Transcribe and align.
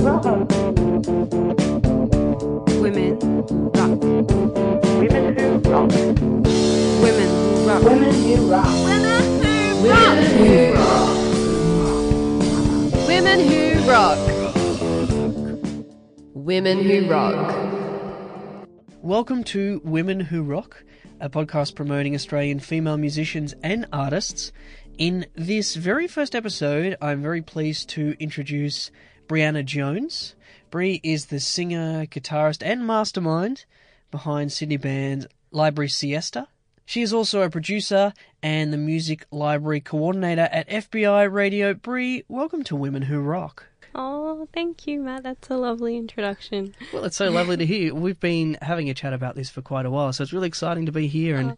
rock. 0.00 0.24
Women 2.80 3.18
rock. 3.74 4.00
Women 4.96 5.38
who 5.38 5.58
rock. 5.68 5.90
Women 7.02 7.30
rock. 7.66 7.82
Women 7.84 8.14
who 8.14 8.50
rock. 8.50 8.66
Women 13.06 13.40
who 13.40 13.90
rock. 13.90 14.18
Women 16.34 16.78
who 16.80 17.10
rock. 17.10 17.54
Welcome 19.02 19.44
to 19.44 19.82
Women 19.84 20.20
Who 20.20 20.42
Rock, 20.42 20.82
a 21.20 21.28
podcast 21.28 21.74
promoting 21.74 22.14
Australian 22.14 22.60
female 22.60 22.96
musicians 22.96 23.54
and 23.62 23.86
artists. 23.92 24.50
In 24.96 25.26
this 25.34 25.74
very 25.74 26.06
first 26.08 26.34
episode, 26.34 26.96
I'm 27.02 27.20
very 27.20 27.42
pleased 27.42 27.90
to 27.90 28.16
introduce 28.18 28.90
Brianna 29.30 29.64
Jones. 29.64 30.34
Brie 30.72 31.00
is 31.04 31.26
the 31.26 31.38
singer, 31.38 32.04
guitarist, 32.04 32.66
and 32.66 32.84
mastermind 32.84 33.64
behind 34.10 34.50
Sydney 34.50 34.76
band 34.76 35.28
Library 35.52 35.88
Siesta. 35.88 36.48
She 36.84 37.00
is 37.00 37.12
also 37.12 37.42
a 37.42 37.48
producer 37.48 38.12
and 38.42 38.72
the 38.72 38.76
music 38.76 39.26
library 39.30 39.82
coordinator 39.82 40.48
at 40.50 40.68
FBI 40.68 41.32
Radio. 41.32 41.74
Brie, 41.74 42.24
welcome 42.26 42.64
to 42.64 42.74
Women 42.74 43.02
Who 43.02 43.20
Rock. 43.20 43.66
Oh, 43.94 44.48
thank 44.52 44.88
you, 44.88 45.00
Matt. 45.00 45.22
That's 45.22 45.48
a 45.48 45.56
lovely 45.56 45.96
introduction. 45.96 46.74
Well, 46.92 47.04
it's 47.04 47.16
so 47.16 47.30
lovely 47.30 47.56
to 47.56 47.64
hear. 47.64 47.84
You. 47.84 47.94
We've 47.94 48.18
been 48.18 48.58
having 48.60 48.90
a 48.90 48.94
chat 48.94 49.12
about 49.12 49.36
this 49.36 49.48
for 49.48 49.62
quite 49.62 49.86
a 49.86 49.90
while, 49.92 50.12
so 50.12 50.24
it's 50.24 50.32
really 50.32 50.48
exciting 50.48 50.86
to 50.86 50.92
be 50.92 51.06
here 51.06 51.36
and 51.36 51.56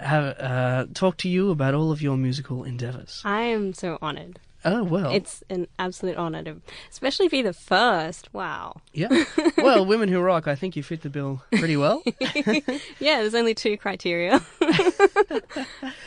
have 0.00 0.38
uh, 0.38 0.86
talk 0.92 1.16
to 1.18 1.30
you 1.30 1.50
about 1.50 1.72
all 1.72 1.92
of 1.92 2.02
your 2.02 2.18
musical 2.18 2.62
endeavours. 2.62 3.22
I 3.24 3.40
am 3.44 3.72
so 3.72 3.96
honored. 4.02 4.38
Oh 4.66 4.82
well, 4.82 5.12
It's 5.12 5.42
an 5.50 5.66
absolute 5.78 6.16
honor 6.16 6.42
to, 6.44 6.60
especially 6.90 7.28
be 7.28 7.42
the 7.42 7.52
first. 7.52 8.32
Wow. 8.32 8.80
yeah. 8.94 9.24
Well, 9.58 9.84
women 9.84 10.08
who 10.08 10.20
rock. 10.20 10.48
I 10.48 10.54
think 10.54 10.74
you 10.76 10.82
fit 10.82 11.02
the 11.02 11.10
bill 11.10 11.42
pretty 11.52 11.76
well. 11.76 12.02
Yeah, 13.00 13.20
there's 13.20 13.34
only 13.34 13.54
two 13.54 13.76
criteria. 13.76 14.40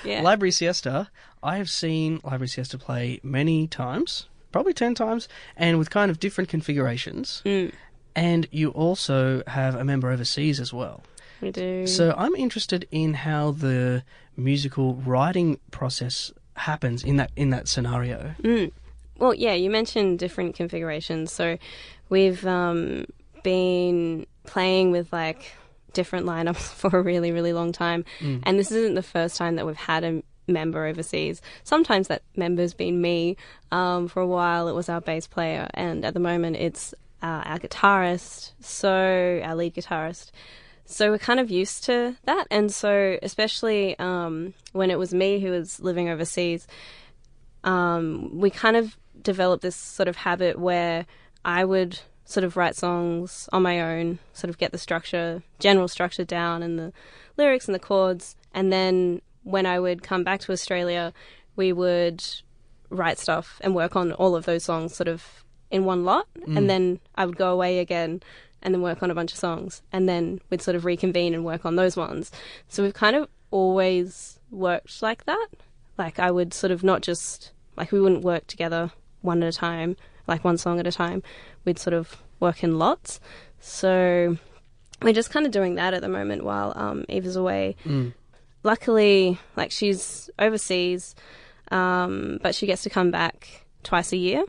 yeah. 0.04 0.22
Library 0.22 0.52
Siesta. 0.52 1.10
I 1.44 1.58
have 1.58 1.70
seen 1.70 2.20
Library 2.24 2.48
Siesta 2.48 2.78
play 2.78 3.20
many 3.24 3.68
times, 3.68 4.28
probably 4.52 4.74
ten 4.74 4.96
times, 4.96 5.28
and 5.56 5.78
with 5.78 5.90
kind 5.90 6.10
of 6.12 6.20
different 6.20 6.50
configurations. 6.50 7.42
Mm, 7.46 7.72
And 8.16 8.48
you 8.52 8.70
also 8.72 9.44
have 9.48 9.76
a 9.76 9.84
member 9.84 10.10
overseas 10.12 10.60
as 10.60 10.74
well. 10.74 11.04
we 11.42 11.52
do. 11.52 11.86
So 11.86 12.14
I'm 12.18 12.36
interested 12.36 12.88
in 12.92 13.14
how 13.14 13.52
the 13.52 14.04
musical 14.36 14.96
writing 14.96 15.60
process 15.72 16.32
happens 16.58 17.04
in 17.04 17.18
that 17.18 17.32
in 17.36 17.50
that 17.52 17.68
scenario. 17.68 18.34
Mm. 18.42 18.72
Well, 19.18 19.34
yeah, 19.34 19.54
you 19.54 19.70
mentioned 19.70 20.20
different 20.20 20.56
configurations. 20.56 21.32
So 21.32 21.58
we've 22.10 22.46
um, 22.46 23.06
been 23.44 24.28
playing 24.46 24.92
with 24.92 25.12
like 25.12 25.54
different 25.94 26.26
lineups 26.26 26.58
for 26.74 27.00
a 27.00 27.02
really, 27.02 27.32
really 27.32 27.54
long 27.54 27.72
time. 27.72 28.06
And 28.44 28.60
this 28.60 28.72
isn't 28.72 28.96
the 28.96 29.04
first 29.04 29.38
time 29.38 29.56
that 29.56 29.66
we've 29.66 29.76
had 29.76 30.04
a 30.04 30.24
member 30.48 30.86
overseas. 30.86 31.42
Sometimes 31.64 32.08
that 32.08 32.22
member's 32.36 32.74
been 32.74 33.02
me. 33.02 33.38
Um, 33.72 34.08
for 34.08 34.22
a 34.22 34.28
while, 34.28 34.68
it 34.68 34.74
was 34.74 34.90
our 34.90 35.02
bass 35.02 35.28
player. 35.28 35.68
And 35.74 36.06
at 36.06 36.14
the 36.14 36.20
moment, 36.20 36.56
it's 36.56 36.94
uh, 37.22 37.42
our 37.46 37.60
guitarist. 37.60 38.52
So, 38.62 39.42
our 39.44 39.56
lead 39.56 39.76
guitarist. 39.76 40.32
So 40.90 41.12
we're 41.12 41.18
kind 41.18 41.40
of 41.40 41.52
used 41.52 41.84
to 41.86 42.16
that. 42.24 42.48
And 42.50 42.72
so, 42.72 43.20
especially 43.22 44.00
um, 44.00 44.54
when 44.72 44.90
it 44.90 44.98
was 44.98 45.14
me 45.14 45.40
who 45.40 45.52
was 45.52 45.82
living 45.82 46.10
overseas, 46.10 46.66
um, 47.66 48.40
we 48.40 48.50
kind 48.50 48.78
of 48.78 48.98
developed 49.22 49.64
this 49.64 49.76
sort 49.76 50.08
of 50.08 50.16
habit 50.16 50.58
where 50.58 51.06
I 51.44 51.66
would 51.66 52.00
sort 52.24 52.46
of 52.46 52.56
write 52.56 52.76
songs 52.76 53.50
on 53.52 53.64
my 53.64 53.82
own, 53.82 54.20
sort 54.32 54.50
of 54.50 54.58
get 54.58 54.72
the 54.72 54.78
structure, 54.78 55.44
general 55.60 55.90
structure 55.90 56.24
down 56.24 56.64
and 56.64 56.80
the 56.80 56.94
lyrics 57.36 57.68
and 57.68 57.76
the 57.76 57.80
chords. 57.80 58.36
And 58.54 58.72
then 58.72 59.22
when 59.44 59.66
I 59.66 59.80
would 59.80 60.04
come 60.04 60.24
back 60.24 60.40
to 60.42 60.54
Australia, 60.54 61.14
we 61.58 61.74
would 61.74 62.24
write 62.90 63.20
stuff 63.20 63.60
and 63.62 63.76
work 63.76 63.98
on 63.98 64.14
all 64.14 64.36
of 64.36 64.46
those 64.46 64.64
songs 64.64 64.96
sort 64.96 65.10
of 65.10 65.44
in 65.70 65.84
one 65.84 66.06
lot. 66.06 66.28
And 66.56 66.70
then 66.70 67.00
I 67.16 67.26
would 67.26 67.38
go 67.38 67.52
away 67.52 67.80
again 67.80 68.22
and 68.62 68.74
then 68.74 68.82
work 68.82 69.04
on 69.04 69.12
a 69.12 69.16
bunch 69.16 69.32
of 69.32 69.38
songs. 69.38 69.82
And 69.92 70.08
then 70.08 70.42
we'd 70.50 70.62
sort 70.62 70.76
of 70.76 70.86
reconvene 70.86 71.34
and 71.34 71.46
work 71.46 71.66
on 71.66 71.76
those 71.76 71.96
ones. 71.96 72.32
So 72.68 72.84
we've 72.84 72.94
kind 72.94 73.16
of 73.16 73.30
always 73.52 74.40
worked 74.52 75.02
like 75.02 75.26
that. 75.26 75.48
Like 75.98 76.20
I 76.20 76.32
would 76.32 76.54
sort 76.54 76.72
of 76.72 76.84
not 76.84 77.02
just, 77.02 77.52
like 77.76 77.92
we 77.92 78.00
wouldn't 78.00 78.24
work 78.24 78.48
together 78.48 78.92
one 79.22 79.42
at 79.44 79.50
a 79.50 79.58
time, 79.58 79.96
like 80.28 80.44
one 80.44 80.58
song 80.58 80.80
at 80.80 80.88
a 80.88 80.92
time. 80.92 81.24
We'd 81.66 81.80
sort 81.80 81.94
of 81.94 82.18
work 82.40 82.64
in 82.64 82.78
lots. 82.78 83.20
So 83.60 84.38
we're 85.02 85.14
just 85.14 85.32
kind 85.32 85.46
of 85.46 85.52
doing 85.52 85.76
that 85.76 85.94
at 85.94 86.02
the 86.02 86.10
moment 86.10 86.44
while 86.44 86.74
um, 86.76 87.06
Eva's 87.10 87.36
away. 87.36 87.76
Luckily, 88.64 89.40
like 89.56 89.72
she's 89.72 90.30
overseas, 90.40 91.16
um, 91.72 92.40
but 92.42 92.56
she 92.56 92.66
gets 92.66 92.84
to 92.84 92.90
come 92.90 93.12
back 93.12 93.66
twice 93.84 94.12
a 94.12 94.18
year. 94.18 94.44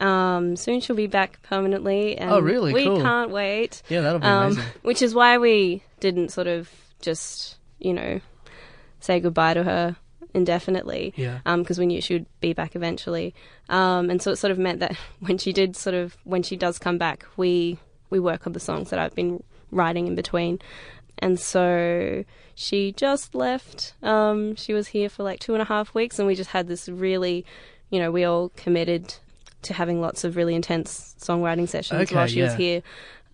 Um, 0.00 0.56
soon 0.56 0.80
she'll 0.80 0.96
be 0.96 1.06
back 1.06 1.42
permanently, 1.42 2.16
and 2.16 2.30
Oh, 2.30 2.40
really? 2.40 2.72
we 2.72 2.84
Cool. 2.84 3.00
can't 3.02 3.30
wait. 3.30 3.82
Yeah, 3.88 4.00
that'll 4.00 4.18
be 4.20 4.26
Um, 4.26 4.44
amazing. 4.46 4.64
which 4.82 5.02
is 5.02 5.14
why 5.14 5.38
we 5.38 5.82
didn't 6.00 6.30
sort 6.30 6.46
of 6.46 6.70
just, 7.00 7.56
you 7.78 7.92
know, 7.92 8.20
say 9.00 9.20
goodbye 9.20 9.54
to 9.54 9.62
her 9.64 9.96
indefinitely. 10.34 11.12
Yeah. 11.16 11.38
Because 11.44 11.78
we 11.78 11.86
knew 11.86 12.00
she 12.00 12.14
would 12.14 12.26
be 12.40 12.52
back 12.52 12.74
eventually. 12.76 13.34
Um, 13.68 14.10
and 14.10 14.22
so 14.22 14.30
it 14.30 14.36
sort 14.36 14.50
of 14.50 14.58
meant 14.58 14.80
that 14.80 14.96
when 15.20 15.38
she 15.38 15.52
did 15.52 15.76
sort 15.76 15.94
of, 15.94 16.16
when 16.24 16.42
she 16.42 16.56
does 16.56 16.78
come 16.78 16.98
back, 16.98 17.26
we, 17.36 17.78
we 18.10 18.18
work 18.18 18.46
on 18.46 18.52
the 18.52 18.60
songs 18.60 18.90
that 18.90 18.98
I've 18.98 19.14
been 19.14 19.42
writing 19.70 20.06
in 20.06 20.14
between. 20.14 20.58
And 21.18 21.38
so 21.38 22.24
she 22.54 22.92
just 22.92 23.34
left. 23.34 23.92
Um, 24.02 24.54
she 24.56 24.72
was 24.72 24.88
here 24.88 25.08
for 25.10 25.22
like 25.22 25.40
two 25.40 25.52
and 25.52 25.60
a 25.60 25.66
half 25.66 25.94
weeks, 25.94 26.18
and 26.18 26.26
we 26.26 26.34
just 26.34 26.50
had 26.50 26.66
this 26.68 26.88
really, 26.88 27.44
you 27.90 27.98
know, 27.98 28.10
we 28.10 28.24
all 28.24 28.48
committed 28.56 29.14
to 29.62 29.74
having 29.74 30.00
lots 30.00 30.24
of 30.24 30.36
really 30.36 30.54
intense 30.54 31.14
songwriting 31.18 31.68
sessions 31.68 32.02
Okay, 32.02 32.14
while 32.14 32.26
she 32.26 32.42
was 32.42 32.54
here. 32.54 32.82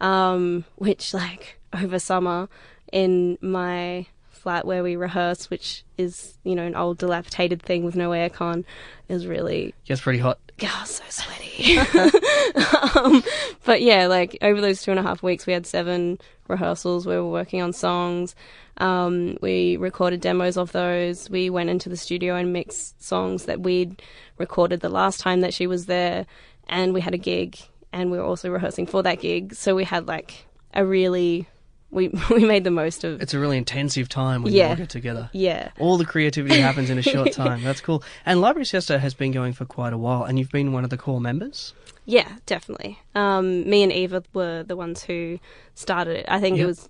Um, 0.01 0.65
which, 0.77 1.15
like, 1.15 1.59
over 1.73 1.99
summer 1.99 2.49
in 2.93 3.39
my 3.41 4.07
flat 4.47 4.65
where 4.65 4.85
we 4.85 4.95
rehearse, 4.95 5.51
which 5.51 5.83
is, 5.99 6.39
you 6.45 6.55
know, 6.55 6.63
an 6.63 6.77
old 6.77 6.99
dilapidated 6.99 7.61
thing 7.61 7.83
with 7.83 7.97
no 7.97 8.11
aircon, 8.11 8.63
is 9.09 9.27
really 9.27 9.75
Gets 9.87 10.01
pretty 10.01 10.21
hot. 10.21 10.39
Oh, 10.63 10.85
so 10.87 11.03
sweaty. 11.09 11.77
um, 12.95 13.25
but 13.65 13.83
yeah, 13.83 14.07
like 14.07 14.39
over 14.43 14.61
those 14.61 14.83
two 14.83 14.93
and 14.93 15.01
a 15.01 15.03
half 15.03 15.21
weeks, 15.21 15.49
we 15.49 15.53
had 15.53 15.67
seven 15.67 16.21
rehearsals 16.47 17.07
where 17.09 17.17
we 17.17 17.27
were 17.27 17.33
working 17.33 17.61
on 17.61 17.73
songs. 17.73 18.37
Um, 18.77 19.37
we 19.43 19.79
recorded 19.79 20.21
demos 20.21 20.57
of 20.57 20.71
those. 20.71 21.29
We 21.29 21.51
went 21.51 21.69
into 21.69 21.89
the 21.89 21.97
studio 21.97 22.37
and 22.37 22.53
mixed 22.53 23.03
songs 23.03 23.47
that 23.47 23.63
we'd 23.63 24.01
recorded 24.39 24.79
the 24.79 24.91
last 24.91 25.19
time 25.19 25.41
that 25.41 25.55
she 25.55 25.67
was 25.67 25.87
there. 25.87 26.25
And 26.69 26.95
we 26.95 27.01
had 27.01 27.15
a 27.15 27.19
gig 27.19 27.59
and 27.93 28.13
we 28.13 28.19
were 28.19 28.25
also 28.25 28.49
rehearsing 28.49 28.87
for 28.87 29.03
that 29.03 29.19
gig. 29.19 29.55
So 29.55 29.75
we 29.75 29.83
had 29.83 30.07
like 30.07 30.47
a 30.73 30.87
really, 30.87 31.49
we, 31.91 32.09
we 32.31 32.45
made 32.45 32.65
the 32.65 32.71
most 32.71 33.05
of 33.05 33.21
It's 33.23 33.35
a 33.35 33.39
really 33.39 33.57
intensive 33.57 34.09
time 34.09 34.43
when 34.43 34.53
you 34.53 34.59
Yeah. 34.61 34.71
all 34.71 34.77
get 34.77 34.91
together. 34.91 35.31
Yeah. 35.33 35.71
All 35.79 35.97
the 35.99 36.05
creativity 36.05 36.61
happens 36.61 36.91
in 36.91 36.99
a 36.99 37.03
short 37.03 37.33
time. 37.43 37.63
That's 37.63 37.81
cool. 37.81 38.03
And 38.25 38.41
Library 38.41 38.65
Siesta 38.67 38.99
has 38.99 39.15
been 39.15 39.33
going 39.33 39.53
for 39.53 39.65
quite 39.65 39.93
a 39.93 39.99
while, 39.99 40.25
and 40.25 40.39
you've 40.39 40.51
been 40.51 40.73
one 40.73 40.85
of 40.85 40.91
the 40.91 40.99
core 40.99 41.21
members. 41.21 41.75
Yeah, 42.05 42.29
definitely. 42.47 42.99
Um, 43.15 43.69
me 43.69 43.83
and 43.83 43.93
Eva 43.93 44.23
were 44.33 44.63
the 44.63 44.77
ones 44.77 45.03
who 45.03 45.39
started 45.75 46.17
it. 46.19 46.27
I 46.29 46.41
think 46.41 46.57
Yep. 46.57 46.65
it 46.65 46.67
was 46.67 46.89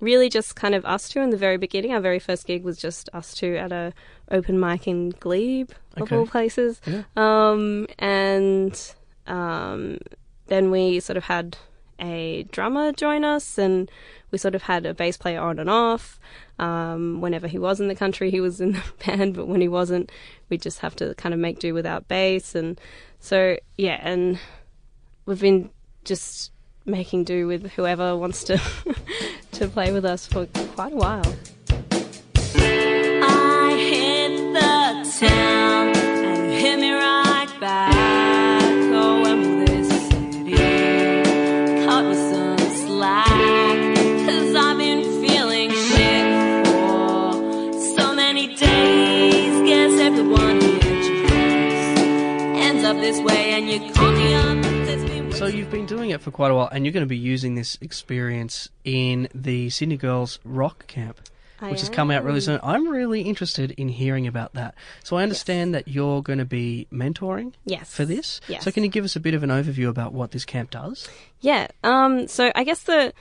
really 0.00 0.28
just 0.30 0.56
kind 0.56 0.74
of 0.74 0.84
us 0.86 1.08
two 1.08 1.20
in 1.20 1.30
the 1.30 1.36
very 1.36 1.56
beginning. 1.56 1.92
Our 1.92 2.00
very 2.00 2.18
first 2.18 2.46
gig 2.46 2.64
was 2.64 2.78
just 2.78 3.08
us 3.12 3.34
two 3.34 3.56
at 3.56 3.70
a 3.70 3.92
open 4.30 4.58
mic 4.58 4.86
in 4.88 5.10
Glebe, 5.20 5.70
of 5.96 6.02
Okay. 6.04 6.16
all 6.16 6.26
places. 6.26 6.80
Yeah. 6.86 7.02
Um, 7.16 7.86
and 7.98 8.80
um, 9.26 9.98
then 10.46 10.70
we 10.70 11.00
sort 11.00 11.16
of 11.16 11.24
had 11.24 11.56
a 12.00 12.44
drummer 12.50 12.92
join 12.92 13.24
us, 13.24 13.58
and 13.58 13.90
we 14.30 14.38
sort 14.38 14.54
of 14.54 14.62
had 14.62 14.86
a 14.86 14.94
bass 14.94 15.16
player 15.16 15.40
on 15.40 15.58
and 15.58 15.70
off. 15.70 16.18
Um, 16.58 17.20
whenever 17.20 17.46
he 17.46 17.58
was 17.58 17.80
in 17.80 17.88
the 17.88 17.94
country, 17.94 18.30
he 18.30 18.40
was 18.40 18.60
in 18.60 18.72
the 18.72 18.82
band, 19.06 19.34
but 19.34 19.46
when 19.46 19.60
he 19.60 19.68
wasn't, 19.68 20.10
we 20.48 20.58
just 20.58 20.80
have 20.80 20.96
to 20.96 21.14
kind 21.14 21.34
of 21.34 21.40
make 21.40 21.58
do 21.58 21.74
without 21.74 22.08
bass. 22.08 22.54
And 22.54 22.80
so, 23.18 23.56
yeah, 23.76 23.98
and 24.02 24.38
we've 25.26 25.40
been 25.40 25.70
just 26.04 26.52
making 26.86 27.24
do 27.24 27.46
with 27.46 27.70
whoever 27.72 28.16
wants 28.16 28.44
to 28.44 28.60
to 29.52 29.68
play 29.68 29.92
with 29.92 30.04
us 30.04 30.26
for 30.26 30.46
quite 30.74 30.92
a 30.92 30.96
while. 30.96 31.34
Text 55.50 55.70
been 55.70 55.86
doing 55.86 56.10
it 56.10 56.20
for 56.20 56.30
quite 56.30 56.50
a 56.50 56.54
while, 56.54 56.68
and 56.70 56.84
you're 56.84 56.92
going 56.92 57.04
to 57.04 57.08
be 57.08 57.16
using 57.16 57.54
this 57.54 57.76
experience 57.80 58.68
in 58.84 59.28
the 59.34 59.70
Sydney 59.70 59.96
Girls 59.96 60.38
Rock 60.44 60.86
Camp, 60.86 61.20
I 61.60 61.70
which 61.70 61.80
has 61.80 61.88
come 61.88 62.10
out 62.10 62.24
really 62.24 62.40
soon. 62.40 62.60
I'm 62.62 62.88
really 62.88 63.22
interested 63.22 63.72
in 63.72 63.88
hearing 63.88 64.26
about 64.26 64.54
that. 64.54 64.74
So 65.04 65.16
I 65.16 65.22
understand 65.22 65.74
that 65.74 65.88
you're 65.88 66.22
going 66.22 66.38
to 66.38 66.44
be 66.44 66.86
mentoring 66.92 67.52
Yes. 67.64 67.92
for 67.94 68.04
this. 68.04 68.40
Yes. 68.48 68.64
So 68.64 68.70
can 68.70 68.84
you 68.84 68.90
give 68.90 69.04
us 69.04 69.16
a 69.16 69.20
bit 69.20 69.34
of 69.34 69.42
an 69.42 69.50
overview 69.50 69.88
about 69.88 70.12
what 70.12 70.30
this 70.30 70.44
camp 70.44 70.70
does? 70.70 71.08
Yeah. 71.40 71.68
Um. 71.84 72.28
So 72.28 72.52
I 72.54 72.64
guess 72.64 72.82
the 72.82 73.12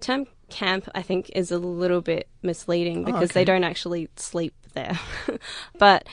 term 0.00 0.26
camp 0.48 0.88
I 0.94 1.02
think 1.02 1.30
is 1.34 1.50
a 1.50 1.58
little 1.58 2.00
bit 2.00 2.28
misleading 2.42 3.04
because 3.04 3.20
Oh, 3.22 3.24
okay. 3.24 3.32
they 3.34 3.44
don't 3.44 3.64
actually 3.64 4.08
sleep 4.16 4.54
there. 4.74 4.98
but 5.78 6.06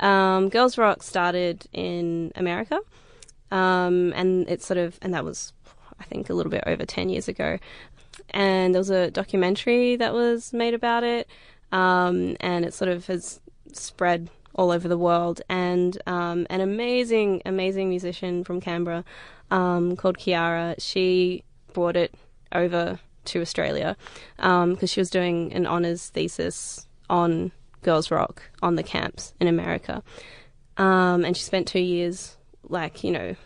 um, 0.00 0.48
Girls 0.50 0.76
Rock 0.76 1.02
started 1.02 1.66
in 1.72 2.32
America, 2.36 2.80
um, 3.50 4.12
and 4.14 4.48
it's 4.48 4.66
sort 4.66 4.78
of 4.78 4.98
and 5.02 5.14
that 5.14 5.24
was 5.24 5.52
I 5.98 6.04
think 6.04 6.30
a 6.30 6.34
little 6.34 6.50
bit 6.50 6.64
over 6.66 6.84
ten 6.84 7.08
years 7.08 7.28
ago. 7.28 7.58
And 8.30 8.74
there 8.74 8.80
was 8.80 8.90
a 8.90 9.10
documentary 9.10 9.96
that 9.96 10.12
was 10.12 10.52
made 10.52 10.74
about 10.74 11.04
it, 11.04 11.28
um, 11.70 12.36
and 12.40 12.64
it 12.64 12.74
sort 12.74 12.90
of 12.90 13.06
has 13.06 13.40
spread 13.72 14.30
all 14.54 14.70
over 14.70 14.88
the 14.88 14.98
world. 14.98 15.42
And 15.48 16.00
um, 16.06 16.46
an 16.50 16.60
amazing, 16.60 17.42
amazing 17.44 17.88
musician 17.88 18.42
from 18.42 18.60
Canberra 18.60 19.04
um, 19.50 19.96
called 19.96 20.18
Kiara, 20.18 20.74
she 20.78 21.44
brought 21.72 21.96
it 21.96 22.14
over 22.52 22.98
to 23.26 23.40
Australia 23.40 23.96
because 24.36 24.90
she 24.90 25.00
was 25.00 25.10
doing 25.10 25.52
an 25.52 25.66
honours 25.66 26.08
thesis 26.08 26.86
on 27.10 27.52
girls 27.82 28.10
rock 28.10 28.42
on 28.62 28.76
the 28.76 28.82
camps 28.82 29.34
in 29.40 29.46
America, 29.46 30.02
um, 30.76 31.24
and 31.24 31.36
she 31.36 31.42
spent 31.42 31.68
two 31.68 31.80
years, 31.80 32.36
like 32.68 33.04
you 33.04 33.12
know, 33.12 33.36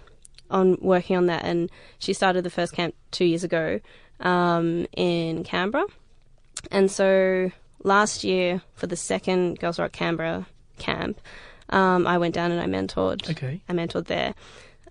on 0.50 0.78
working 0.80 1.16
on 1.16 1.26
that. 1.26 1.44
And 1.44 1.70
she 1.98 2.12
started 2.12 2.44
the 2.44 2.50
first 2.50 2.72
camp 2.72 2.94
two 3.10 3.24
years 3.24 3.44
ago 3.44 3.80
um, 4.20 4.86
in 4.96 5.44
Canberra, 5.44 5.86
and 6.70 6.90
so 6.90 7.50
last 7.82 8.24
year 8.24 8.62
for 8.74 8.86
the 8.86 8.96
second 8.96 9.58
Girls 9.58 9.78
Rock 9.78 9.92
Canberra 9.92 10.46
camp, 10.78 11.20
um, 11.70 12.06
I 12.06 12.18
went 12.18 12.34
down 12.34 12.52
and 12.52 12.60
I 12.60 12.66
mentored. 12.66 13.28
Okay. 13.30 13.62
I 13.68 13.72
mentored 13.72 14.06
there, 14.06 14.34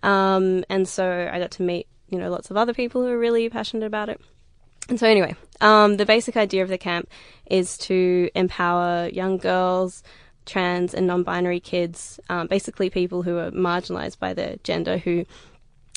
um, 0.04 0.64
and 0.70 0.88
so 0.88 1.30
I 1.31 1.40
got 1.40 1.52
to 1.52 1.64
meet 1.64 1.88
you 2.10 2.18
know 2.18 2.30
lots 2.30 2.50
of 2.50 2.58
other 2.58 2.74
people 2.74 3.02
who 3.02 3.10
are 3.10 3.20
really 3.20 3.50
passionate 3.50 3.86
about 3.86 4.10
it. 4.10 4.20
And 4.90 5.00
so 5.00 5.08
anyway, 5.08 5.36
um, 5.62 5.98
the 5.98 6.06
basic 6.06 6.36
idea 6.36 6.64
of 6.64 6.70
the 6.70 6.78
camp 6.78 7.10
is 7.46 7.78
to 7.80 8.30
empower 8.34 9.08
young 9.08 9.38
girls, 9.38 10.02
trans 10.50 10.94
and 10.94 11.07
non-binary 11.07 11.60
kids, 11.60 12.19
um, 12.30 12.48
basically 12.48 12.90
people 12.90 13.24
who 13.24 13.38
are 13.38 13.51
marginalized 13.51 14.19
by 14.19 14.34
their 14.34 14.56
gender, 14.63 14.98
who 14.98 15.25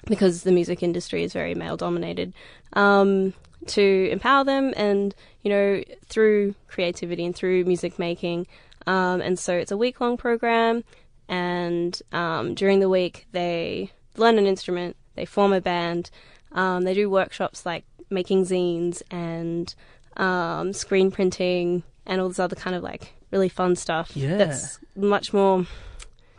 because 0.06 0.42
the 0.42 0.52
music 0.52 0.82
industry 0.82 1.22
is 1.22 1.32
very 1.32 1.54
male 1.54 1.76
dominated, 1.76 2.34
um, 2.72 3.32
to 3.66 4.08
empower 4.10 4.44
them 4.44 4.74
and, 4.76 5.14
you 5.42 5.50
know, 5.50 5.82
through 6.06 6.54
creativity 6.66 7.24
and 7.24 7.36
through 7.36 7.64
music 7.64 7.98
making. 7.98 8.46
Um, 8.86 9.20
and 9.20 9.38
so 9.38 9.54
it's 9.54 9.70
a 9.70 9.76
week 9.76 10.00
long 10.00 10.16
program, 10.16 10.82
and 11.28 12.00
um, 12.12 12.54
during 12.54 12.80
the 12.80 12.88
week 12.88 13.26
they 13.30 13.92
learn 14.16 14.38
an 14.38 14.46
instrument, 14.46 14.96
they 15.14 15.24
form 15.24 15.52
a 15.52 15.60
band, 15.60 16.10
um, 16.50 16.82
they 16.82 16.94
do 16.94 17.08
workshops 17.08 17.64
like 17.64 17.84
making 18.10 18.44
zines 18.44 19.02
and 19.10 19.74
um, 20.16 20.72
screen 20.72 21.10
printing 21.10 21.84
and 22.04 22.20
all 22.20 22.28
this 22.28 22.40
other 22.40 22.56
kind 22.56 22.76
of 22.76 22.82
like 22.82 23.14
really 23.32 23.48
fun 23.48 23.74
stuff. 23.74 24.16
Yeah. 24.16 24.36
That's 24.36 24.78
much 24.94 25.32
more 25.32 25.66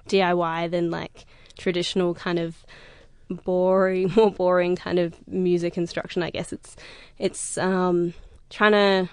DIY 0.08 0.72
than 0.72 0.92
like 0.92 1.26
traditional 1.58 2.14
kind 2.14 2.40
of 2.40 2.66
boring, 3.30 4.12
more 4.16 4.32
boring 4.32 4.76
kind 4.76 5.00
of 5.00 5.16
music 5.28 5.78
instruction. 5.78 6.24
I 6.24 6.30
guess 6.30 6.54
it's 6.54 6.76
it's 7.18 7.58
um, 7.58 8.14
trying 8.50 8.72
to 8.74 9.10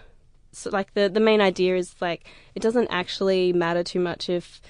so 0.53 0.71
like 0.71 0.94
the 0.94 1.09
the 1.09 1.21
main 1.21 1.41
idea 1.41 1.77
is 1.77 1.94
like 2.00 2.27
it 2.55 2.62
doesn't 2.62 2.88
actually 2.88 3.53
matter 3.53 3.82
too 3.82 4.00
much 4.00 4.29
if 4.29 4.61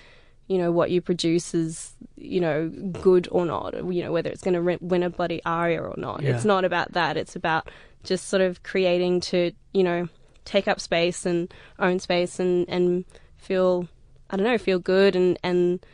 you 0.47 0.59
know 0.59 0.71
what 0.71 0.91
you 0.91 1.01
produce 1.01 1.55
is 1.55 1.95
you 2.17 2.41
know 2.41 2.69
good 2.69 3.29
or 3.31 3.47
not. 3.47 3.75
You 3.75 4.05
know 4.05 4.12
whether 4.12 4.31
it's 4.31 4.43
going 4.43 4.55
to 4.55 4.79
win 4.81 5.03
a 5.03 5.11
bloody 5.11 5.43
ARIA 5.45 5.83
or 5.83 5.95
not. 5.97 6.23
Yeah. 6.23 6.35
It's 6.35 6.45
not 6.45 6.65
about 6.65 6.93
that. 6.93 7.17
It's 7.17 7.37
about 7.37 7.69
just 8.03 8.29
sort 8.29 8.43
of 8.43 8.62
creating 8.62 9.21
to 9.21 9.53
you 9.73 9.83
know 9.83 10.09
take 10.44 10.69
up 10.69 10.81
space 10.81 11.26
and 11.26 11.52
own 11.78 11.98
space 11.98 12.38
and 12.40 12.69
and 12.69 13.04
feel 13.37 13.87
I 14.31 14.37
don't 14.37 14.46
know 14.46 14.58
feel 14.58 14.78
good 14.78 15.16
and 15.16 15.38
and 15.42 15.84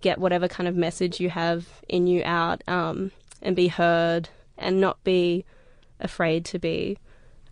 get 0.00 0.18
whatever 0.18 0.48
kind 0.48 0.68
of 0.68 0.76
message 0.76 1.20
you 1.20 1.30
have 1.30 1.66
in 1.88 2.06
you 2.06 2.22
out 2.24 2.62
um, 2.68 3.10
and 3.40 3.56
be 3.56 3.68
heard 3.68 4.28
and 4.58 4.80
not 4.80 5.02
be 5.04 5.44
afraid 6.00 6.44
to 6.46 6.58
be 6.58 6.98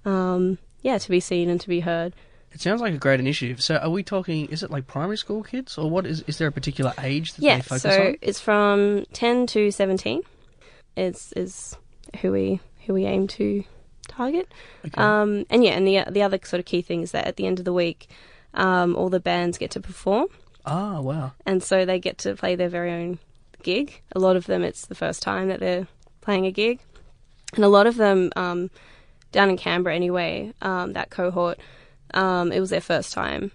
um, 0.05 0.59
yeah 0.83 0.99
to 0.99 1.09
be 1.09 1.21
seen 1.21 1.49
and 1.49 1.61
to 1.61 1.69
be 1.69 1.81
heard 1.81 2.15
It 2.53 2.61
sounds 2.61 2.83
like 2.83 2.93
a 2.93 2.99
great 2.99 3.21
initiative. 3.21 3.63
So 3.63 3.77
are 3.77 3.89
we 3.89 4.03
talking, 4.03 4.47
is 4.51 4.63
it 4.63 4.71
like 4.71 4.87
primary 4.87 5.17
school 5.17 5.43
kids 5.43 5.79
or 5.79 5.89
what 5.89 6.05
is, 6.05 6.21
is 6.27 6.37
there 6.37 6.49
a 6.49 6.53
particular 6.53 6.93
age 7.01 7.33
that 7.35 7.43
yeah 7.43 7.57
they 7.57 7.63
focus 7.63 7.83
so 7.83 8.03
on? 8.09 8.17
it's 8.21 8.41
from 8.41 9.07
10 9.15 9.47
to 9.47 9.71
17 9.71 10.21
is 10.97 11.33
is 11.35 11.75
who 12.21 12.33
we 12.33 12.61
who 12.87 12.93
we 12.93 13.07
aim 13.07 13.27
to 13.27 13.65
target 14.13 14.53
Okay. 14.87 15.01
um, 15.01 15.45
and 15.51 15.65
yeah 15.65 15.73
and 15.73 15.87
the 15.87 16.05
the 16.11 16.23
other 16.23 16.39
sort 16.45 16.61
of 16.61 16.67
key 16.67 16.83
thing 16.83 17.03
is 17.03 17.13
that 17.13 17.27
at 17.27 17.37
the 17.37 17.47
end 17.47 17.59
of 17.59 17.65
the 17.65 17.73
week 17.73 18.09
um, 18.55 18.95
all 18.97 19.09
the 19.09 19.21
bands 19.21 19.59
get 19.59 19.71
to 19.73 19.81
perform 19.81 20.27
ah, 20.67 21.01
wow. 21.01 21.33
and 21.47 21.63
so 21.63 21.85
they 21.85 21.99
get 21.99 22.19
to 22.19 22.35
play 22.37 22.55
their 22.55 22.69
very 22.69 22.93
own 22.93 23.19
gig. 23.63 24.03
A 24.15 24.19
lot 24.19 24.35
of 24.37 24.47
them, 24.47 24.63
it's 24.65 24.87
the 24.87 24.95
first 24.95 25.23
time 25.23 25.47
that 25.49 25.61
they're 25.61 25.87
playing 26.21 26.47
a 26.47 26.51
gig, 26.51 26.81
and 27.55 27.65
a 27.65 27.69
lot 27.69 27.87
of 27.87 27.97
them 27.97 28.31
um, 28.37 28.71
down 29.31 29.49
in 29.51 29.57
Canberra 29.57 29.95
anyway. 29.95 30.53
Um, 30.61 30.95
that 30.95 31.11
cohort, 31.11 31.59
um, 32.13 32.51
it 32.53 32.59
was 32.61 32.71
their 32.71 32.81
first 32.81 33.13
time 33.13 33.53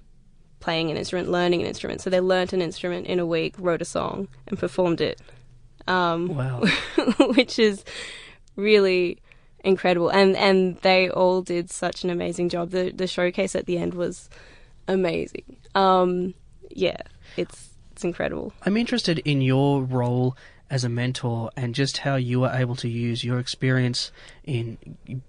playing 0.61 0.89
an 0.89 0.95
instrument, 0.97 1.29
learning 1.29 1.61
an 1.61 1.67
instrument. 1.67 1.99
So 2.01 2.09
they 2.09 2.21
learnt 2.21 2.53
an 2.53 2.61
instrument 2.61 3.05
in 3.05 3.19
a 3.19 3.25
week, 3.25 3.55
wrote 3.59 3.81
a 3.81 3.85
song, 3.85 4.29
and 4.47 4.57
performed 4.57 5.01
it, 5.01 5.19
um, 5.87 6.29
Wow. 6.35 6.63
which 7.35 7.59
is 7.59 7.83
really 8.55 9.19
incredible. 9.67 10.09
And 10.09 10.35
and 10.35 10.77
they 10.81 11.09
all 11.09 11.41
did 11.41 11.69
such 11.69 12.03
an 12.03 12.09
amazing 12.09 12.49
job. 12.49 12.71
The 12.71 12.91
the 12.91 13.07
showcase 13.07 13.55
at 13.55 13.65
the 13.65 13.77
end 13.77 13.93
was 13.93 14.29
amazing. 14.87 15.57
Um, 15.75 16.33
yeah, 16.69 16.97
it's 17.35 17.69
it's 17.91 18.03
incredible. 18.03 18.53
I'm 18.65 18.77
interested 18.77 19.19
in 19.19 19.41
your 19.41 19.83
role 19.83 20.35
as 20.69 20.83
a 20.83 20.89
mentor 20.89 21.49
and 21.55 21.73
just 21.73 21.99
how 21.99 22.15
you 22.17 22.41
were 22.41 22.51
able 22.53 22.75
to 22.75 22.89
use 22.89 23.23
your 23.23 23.39
experience 23.39 24.11
in 24.43 24.77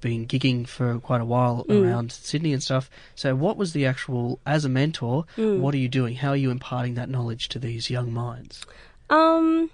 being 0.00 0.26
gigging 0.26 0.66
for 0.66 0.98
quite 0.98 1.20
a 1.20 1.24
while 1.24 1.64
Mm. 1.68 1.84
around 1.84 2.10
Sydney 2.10 2.52
and 2.52 2.60
stuff. 2.62 2.90
So, 3.14 3.36
what 3.36 3.56
was 3.56 3.72
the 3.72 3.86
actual, 3.86 4.40
as 4.44 4.64
a 4.64 4.68
mentor, 4.68 5.26
Mm. 5.36 5.60
what 5.60 5.74
are 5.74 5.78
you 5.78 5.88
doing? 5.88 6.16
How 6.16 6.30
are 6.30 6.36
you 6.36 6.50
imparting 6.50 6.94
that 6.94 7.08
knowledge 7.08 7.48
to 7.50 7.60
these 7.60 7.88
young 7.88 8.12
minds? 8.12 8.66
Um, 9.10 9.70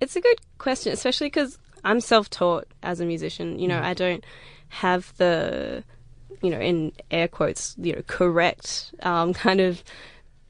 it's 0.00 0.16
a 0.16 0.20
good 0.20 0.40
question, 0.58 0.92
especially 0.92 1.28
because 1.28 1.58
I'm 1.84 2.00
self-taught 2.00 2.66
as 2.82 3.00
a 3.00 3.04
musician. 3.04 3.58
You 3.58 3.68
know, 3.68 3.80
I 3.80 3.94
don't 3.94 4.24
have 4.68 5.12
the, 5.16 5.84
you 6.42 6.50
know, 6.50 6.58
in 6.60 6.92
air 7.10 7.28
quotes, 7.28 7.74
you 7.78 7.94
know, 7.94 8.02
correct 8.06 8.94
um, 9.02 9.32
kind 9.46 9.60
of 9.60 9.82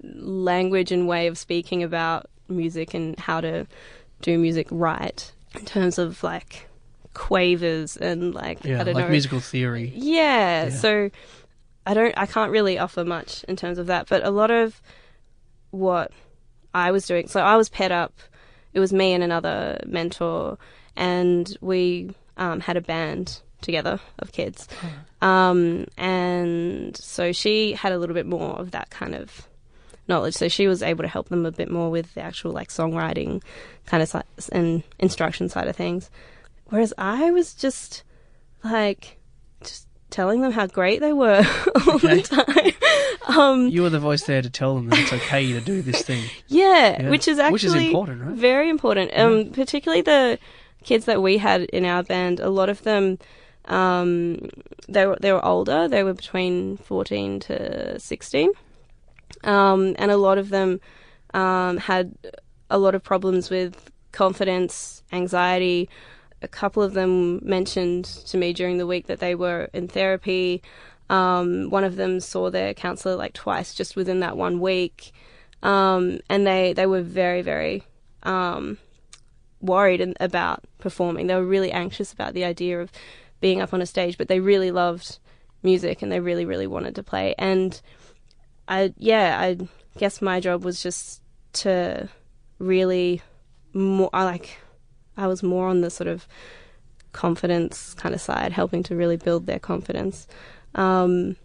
language 0.03 0.93
and 0.93 1.07
way 1.09 1.27
of 1.27 1.39
speaking 1.39 1.83
about 1.83 2.27
music 2.49 2.93
and 2.95 3.19
how 3.19 3.41
to 3.41 3.67
do 4.21 4.39
music 4.39 4.67
right 4.71 5.33
in 5.59 5.65
terms 5.65 5.99
of 5.99 6.23
like 6.23 6.69
quavers 7.15 7.97
and 7.97 8.35
like 8.35 8.65
Yeah, 8.65 8.81
I 8.81 8.85
don't 8.85 8.95
like 8.95 9.05
know 9.07 9.11
musical 9.11 9.41
theory. 9.41 9.93
yeah, 9.95 10.65
Yeah. 10.65 10.71
so 10.71 11.11
I 11.87 11.95
don't 11.95 12.17
I 12.17 12.27
can't 12.27 12.51
really 12.53 12.79
offer 12.79 13.05
much 13.05 13.45
in 13.45 13.57
terms 13.57 13.79
of 13.79 13.87
that, 13.89 14.09
but 14.09 14.25
a 14.25 14.31
lot 14.31 14.51
of 14.51 14.81
what 15.71 16.11
I 16.75 16.91
was 16.91 17.07
doing 17.07 17.29
so 17.29 17.41
I 17.41 17.57
was 17.57 17.69
paired 17.69 17.93
up 17.93 18.13
it 18.73 18.81
was 18.81 18.93
me 18.93 19.13
and 19.13 19.23
another 19.23 19.79
mentor 19.87 20.59
and 20.97 21.57
we 21.61 22.15
um, 22.37 22.61
had 22.61 22.77
a 22.77 22.81
band 22.81 23.41
together 23.61 24.01
of 24.19 24.33
kids. 24.33 24.67
Um, 25.21 25.87
and 25.97 26.97
so 26.97 27.33
she 27.33 27.73
had 27.75 27.93
a 27.93 27.99
little 27.99 28.15
bit 28.15 28.27
more 28.27 28.59
of 28.59 28.73
that 28.73 28.91
kind 28.91 29.15
of 29.15 29.47
knowledge. 30.09 30.35
So 30.35 30.49
she 30.49 30.67
was 30.67 30.83
able 30.83 31.03
to 31.03 31.09
help 31.09 31.29
them 31.29 31.47
a 31.47 31.53
bit 31.53 31.71
more 31.71 31.91
with 31.91 32.13
the 32.15 32.23
actual 32.23 32.51
like 32.53 32.69
songwriting 32.71 33.43
kind 33.87 34.03
of 34.03 34.09
si- 34.09 34.49
and 34.53 34.83
instruction 34.99 35.49
side 35.49 35.69
of 35.69 35.77
things. 35.77 36.11
Whereas 36.67 36.93
I 36.99 37.31
was 37.31 37.55
just 37.55 38.03
like 38.65 39.19
just 39.63 39.87
telling 40.11 40.41
them 40.41 40.53
how 40.53 40.67
great 40.67 41.01
they 41.01 41.13
were 41.13 41.45
all 41.87 41.95
Okay. 41.95 42.21
the 42.21 42.23
time. 43.27 43.39
um, 43.39 43.69
You 43.69 43.83
were 43.83 43.91
the 43.91 44.01
voice 44.01 44.25
there 44.25 44.43
to 44.43 44.51
tell 44.51 44.75
them 44.75 44.89
that 44.89 44.99
it's 44.99 45.13
okay 45.13 45.53
to 45.53 45.61
do 45.61 45.83
this 45.83 46.03
thing. 46.03 46.25
yeah, 46.49 47.01
Yeah. 47.03 47.11
which 47.11 47.29
is 47.29 47.39
actually 47.39 47.53
Which 47.53 47.65
is 47.65 47.75
important, 47.75 48.23
right? 48.23 48.35
very 48.35 48.69
important. 48.71 49.13
Um, 49.17 49.51
particularly 49.53 50.03
the 50.03 50.39
kids 50.83 51.05
that 51.07 51.23
we 51.23 51.39
had 51.39 51.63
in 51.63 51.85
our 51.85 52.03
band. 52.03 52.41
A 52.41 52.51
lot 52.51 52.69
of 52.69 52.83
them, 52.83 53.19
um, 53.67 54.51
they 54.89 55.07
were 55.07 55.17
they 55.21 55.33
were 55.33 55.45
older. 55.45 55.89
They 55.89 56.03
were 56.03 56.15
between 56.15 56.77
fourteen 56.77 57.41
to 57.41 57.99
sixteen, 57.99 58.51
um, 59.45 59.95
and 59.99 60.11
a 60.11 60.17
lot 60.17 60.39
of 60.39 60.51
them 60.51 60.81
um, 61.33 61.79
had 61.79 62.15
a 62.69 62.79
lot 62.79 62.95
of 62.95 63.03
problems 63.03 63.51
with 63.51 63.91
confidence, 64.13 65.03
anxiety, 65.13 65.89
a 66.43 66.49
couple 66.49 66.83
of 66.83 66.93
them 66.93 67.41
mentioned 67.43 68.05
to 68.05 68.37
me 68.37 68.53
during 68.53 68.79
the 68.79 68.87
week 68.87 69.07
that 69.07 69.21
they 69.21 69.35
were 69.35 69.69
in 69.73 69.89
therapy. 69.89 70.63
Um, 71.09 71.71
one 71.71 71.85
of 71.85 71.97
them 71.97 72.21
saw 72.21 72.51
their 72.51 72.75
counselor 72.75 73.17
like 73.17 73.33
twice 73.33 73.75
just 73.75 73.97
within 73.97 74.21
that 74.21 74.37
one 74.37 74.61
week, 74.61 75.13
um, 75.63 76.21
and 76.29 76.47
they 76.47 76.73
they 76.73 76.87
were 76.87 77.03
very 77.03 77.43
very 77.43 77.85
um, 78.23 78.79
worried 79.63 80.15
about 80.21 80.65
performing. 80.79 81.27
They 81.29 81.35
were 81.35 81.47
really 81.47 81.73
anxious 81.73 82.13
about 82.13 82.35
the 82.35 82.45
idea 82.45 82.81
of 82.83 82.91
being 83.41 83.61
up 83.63 83.73
on 83.73 83.81
a 83.81 83.87
stage, 83.87 84.19
but 84.19 84.29
they 84.29 84.41
really 84.41 84.71
loved 84.71 85.19
music 85.63 86.03
and 86.03 86.11
they 86.13 86.21
really 86.21 86.45
really 86.45 86.67
wanted 86.67 86.95
to 86.97 87.03
play. 87.03 87.35
And 87.39 87.81
I 88.69 88.93
yeah, 88.99 89.39
I 89.41 89.59
guess 89.99 90.21
my 90.21 90.41
job 90.41 90.65
was 90.65 90.83
just 90.83 91.23
to 91.55 92.09
really 92.59 93.23
more. 93.73 94.11
I 94.13 94.25
like 94.25 94.59
I 95.17 95.27
was 95.27 95.43
more 95.43 95.69
on 95.69 95.81
the 95.81 95.91
sort 95.91 96.09
of 96.09 96.27
confidence 97.13 97.95
kind 97.95 98.15
of 98.15 98.21
side, 98.21 98.53
helping 98.53 98.83
to 98.85 98.97
really 98.97 99.17
build 99.17 99.47
their 99.47 99.59
confidence. 99.59 100.27
Um, 100.75 101.37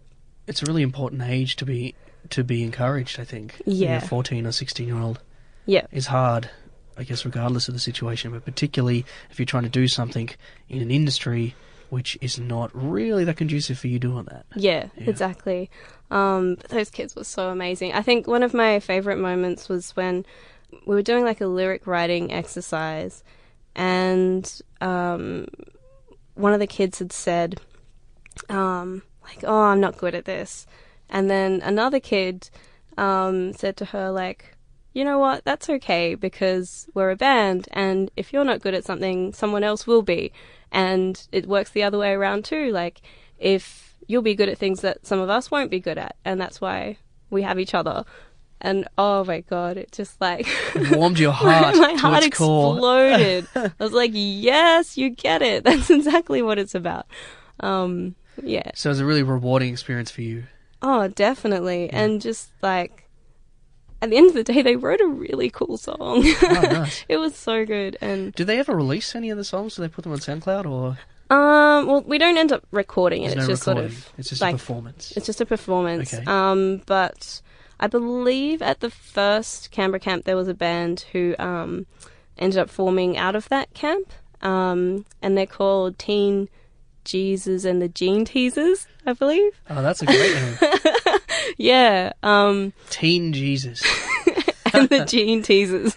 It's 0.46 0.62
a 0.62 0.66
really 0.66 0.82
important 0.82 1.22
age 1.22 1.56
to 1.56 1.64
be 1.66 1.94
to 2.30 2.42
be 2.44 2.62
encouraged. 2.62 3.20
I 3.20 3.24
think. 3.24 3.60
Yeah. 3.66 4.00
fourteen 4.00 4.46
or 4.46 4.52
sixteen 4.52 4.86
year 4.88 4.98
old. 4.98 5.20
yeah, 5.66 5.86
It's 5.92 6.06
hard, 6.06 6.50
I 6.98 7.04
guess, 7.04 7.24
regardless 7.24 7.68
of 7.68 7.74
the 7.74 7.80
situation, 7.80 8.32
but 8.32 8.44
particularly 8.44 9.04
if 9.30 9.38
you're 9.38 9.46
trying 9.46 9.62
to 9.62 9.68
do 9.68 9.86
something 9.88 10.30
in 10.68 10.82
an 10.82 10.90
industry 10.90 11.54
which 11.90 12.18
is 12.20 12.38
not 12.38 12.70
really 12.74 13.24
that 13.24 13.36
conducive 13.38 13.78
for 13.78 13.86
you 13.86 13.98
doing 13.98 14.24
that. 14.24 14.44
Yeah, 14.54 14.88
Yeah. 14.96 15.08
exactly. 15.08 15.70
Um, 16.10 16.56
but 16.56 16.68
those 16.68 16.90
kids 16.90 17.16
were 17.16 17.24
so 17.24 17.48
amazing. 17.48 17.94
I 17.94 18.02
think 18.02 18.26
one 18.26 18.42
of 18.42 18.52
my 18.52 18.78
favorite 18.78 19.16
moments 19.16 19.68
was 19.70 19.96
when 19.96 20.26
we 20.86 20.94
were 20.94 21.02
doing 21.02 21.24
like 21.24 21.40
a 21.40 21.46
lyric 21.46 21.86
writing 21.86 22.30
exercise, 22.30 23.24
and 23.74 24.60
um, 24.82 25.46
one 26.34 26.52
of 26.52 26.60
the 26.60 26.66
kids 26.66 26.98
had 26.98 27.12
said, 27.12 27.58
um, 28.50 29.02
like, 29.24 29.42
"Oh, 29.44 29.62
I'm 29.62 29.80
not 29.80 29.96
good 29.96 30.14
at 30.14 30.24
this," 30.26 30.66
and 31.08 31.30
then 31.30 31.62
another 31.62 32.00
kid 32.00 32.50
um, 32.98 33.52
said 33.54 33.76
to 33.78 33.86
her, 33.86 34.10
like, 34.10 34.56
"You 34.92 35.04
know 35.04 35.18
what? 35.18 35.44
That's 35.44 35.68
okay 35.70 36.14
because 36.14 36.88
we're 36.94 37.10
a 37.10 37.16
band, 37.16 37.68
and 37.72 38.10
if 38.16 38.32
you're 38.32 38.44
not 38.44 38.60
good 38.60 38.74
at 38.74 38.84
something, 38.84 39.32
someone 39.32 39.64
else 39.64 39.86
will 39.86 40.02
be." 40.02 40.32
And 40.70 41.26
it 41.32 41.46
works 41.46 41.70
the 41.70 41.82
other 41.82 41.98
way 41.98 42.12
around 42.12 42.44
too. 42.44 42.70
Like, 42.70 43.00
if 43.38 43.96
you'll 44.06 44.22
be 44.22 44.34
good 44.34 44.48
at 44.48 44.58
things 44.58 44.80
that 44.80 45.06
some 45.06 45.18
of 45.18 45.30
us 45.30 45.50
won't 45.50 45.70
be 45.70 45.80
good 45.80 45.98
at, 45.98 46.16
and 46.24 46.40
that's 46.40 46.60
why 46.60 46.98
we 47.30 47.42
have 47.42 47.58
each 47.58 47.74
other. 47.74 48.04
And 48.60 48.88
oh 48.96 49.24
my 49.24 49.40
god, 49.40 49.76
it 49.76 49.92
just 49.92 50.20
like 50.20 50.46
It 50.74 50.96
warmed 50.96 51.18
your 51.18 51.32
heart 51.42 51.76
my 51.76 51.92
to 51.92 51.98
heart 51.98 52.24
exploded. 52.24 53.46
I 53.54 53.72
was 53.78 53.92
like, 53.92 54.10
yes, 54.14 54.96
you 54.96 55.10
get 55.10 55.42
it. 55.42 55.62
That's 55.68 55.90
exactly 55.90 56.42
what 56.42 56.58
it's 56.58 56.74
about. 56.74 57.06
Um, 57.60 58.16
yeah. 58.42 58.70
So 58.74 58.88
it 58.88 58.92
was 58.92 59.00
a 59.00 59.04
really 59.04 59.22
rewarding 59.22 59.70
experience 59.72 60.10
for 60.10 60.22
you. 60.22 60.44
Oh, 60.82 61.08
definitely. 61.08 61.90
And 61.90 62.20
just 62.20 62.50
like 62.62 63.07
at 64.00 64.10
the 64.10 64.16
end 64.16 64.28
of 64.28 64.34
the 64.34 64.44
day, 64.44 64.62
they 64.62 64.76
wrote 64.76 65.00
a 65.00 65.06
really 65.06 65.50
cool 65.50 65.76
song. 65.76 65.96
Oh, 66.24 66.60
nice. 66.70 67.04
it 67.08 67.16
was 67.16 67.34
so 67.34 67.64
good. 67.64 67.96
And 68.00 68.32
do 68.34 68.44
they 68.44 68.58
ever 68.58 68.74
release 68.74 69.14
any 69.14 69.30
of 69.30 69.36
the 69.36 69.44
songs? 69.44 69.76
Do 69.76 69.82
they 69.82 69.88
put 69.88 70.04
them 70.04 70.12
on 70.12 70.18
SoundCloud 70.18 70.66
or 70.70 70.98
um, 71.30 71.86
well, 71.86 72.00
we 72.02 72.16
don't 72.16 72.38
end 72.38 72.52
up 72.52 72.64
recording 72.70 73.22
it. 73.22 73.34
there's 73.34 73.48
it's 73.48 73.48
no 73.48 73.52
just 73.52 73.66
recording? 73.66 73.90
sort 73.90 74.06
of 74.06 74.12
it's 74.18 74.28
just 74.30 74.40
like 74.40 74.54
a 74.54 74.58
performance. 74.58 75.12
It's 75.14 75.26
just 75.26 75.40
a 75.40 75.46
performance. 75.46 76.14
Okay. 76.14 76.24
Um, 76.26 76.80
but 76.86 77.42
I 77.78 77.86
believe 77.86 78.62
at 78.62 78.80
the 78.80 78.90
first 78.90 79.70
Canberra 79.70 80.00
camp 80.00 80.24
there 80.24 80.36
was 80.36 80.48
a 80.48 80.54
band 80.54 81.04
who 81.12 81.34
um, 81.38 81.86
ended 82.38 82.58
up 82.58 82.70
forming 82.70 83.18
out 83.18 83.36
of 83.36 83.48
that 83.50 83.74
camp, 83.74 84.10
um, 84.40 85.04
and 85.20 85.36
they're 85.36 85.46
called 85.46 85.98
Teen 85.98 86.48
Jesus 87.04 87.64
and 87.64 87.82
the 87.82 87.88
Jean 87.88 88.24
Teasers, 88.24 88.86
I 89.04 89.12
believe. 89.12 89.60
Oh, 89.68 89.82
that's 89.82 90.00
a 90.02 90.06
great 90.06 90.34
name. 90.34 90.56
Yeah, 91.56 92.12
um, 92.22 92.72
Teen 92.90 93.32
Jesus. 93.32 93.82
and 94.74 94.88
the 94.88 95.04
Jean 95.04 95.42
Teasers. 95.42 95.96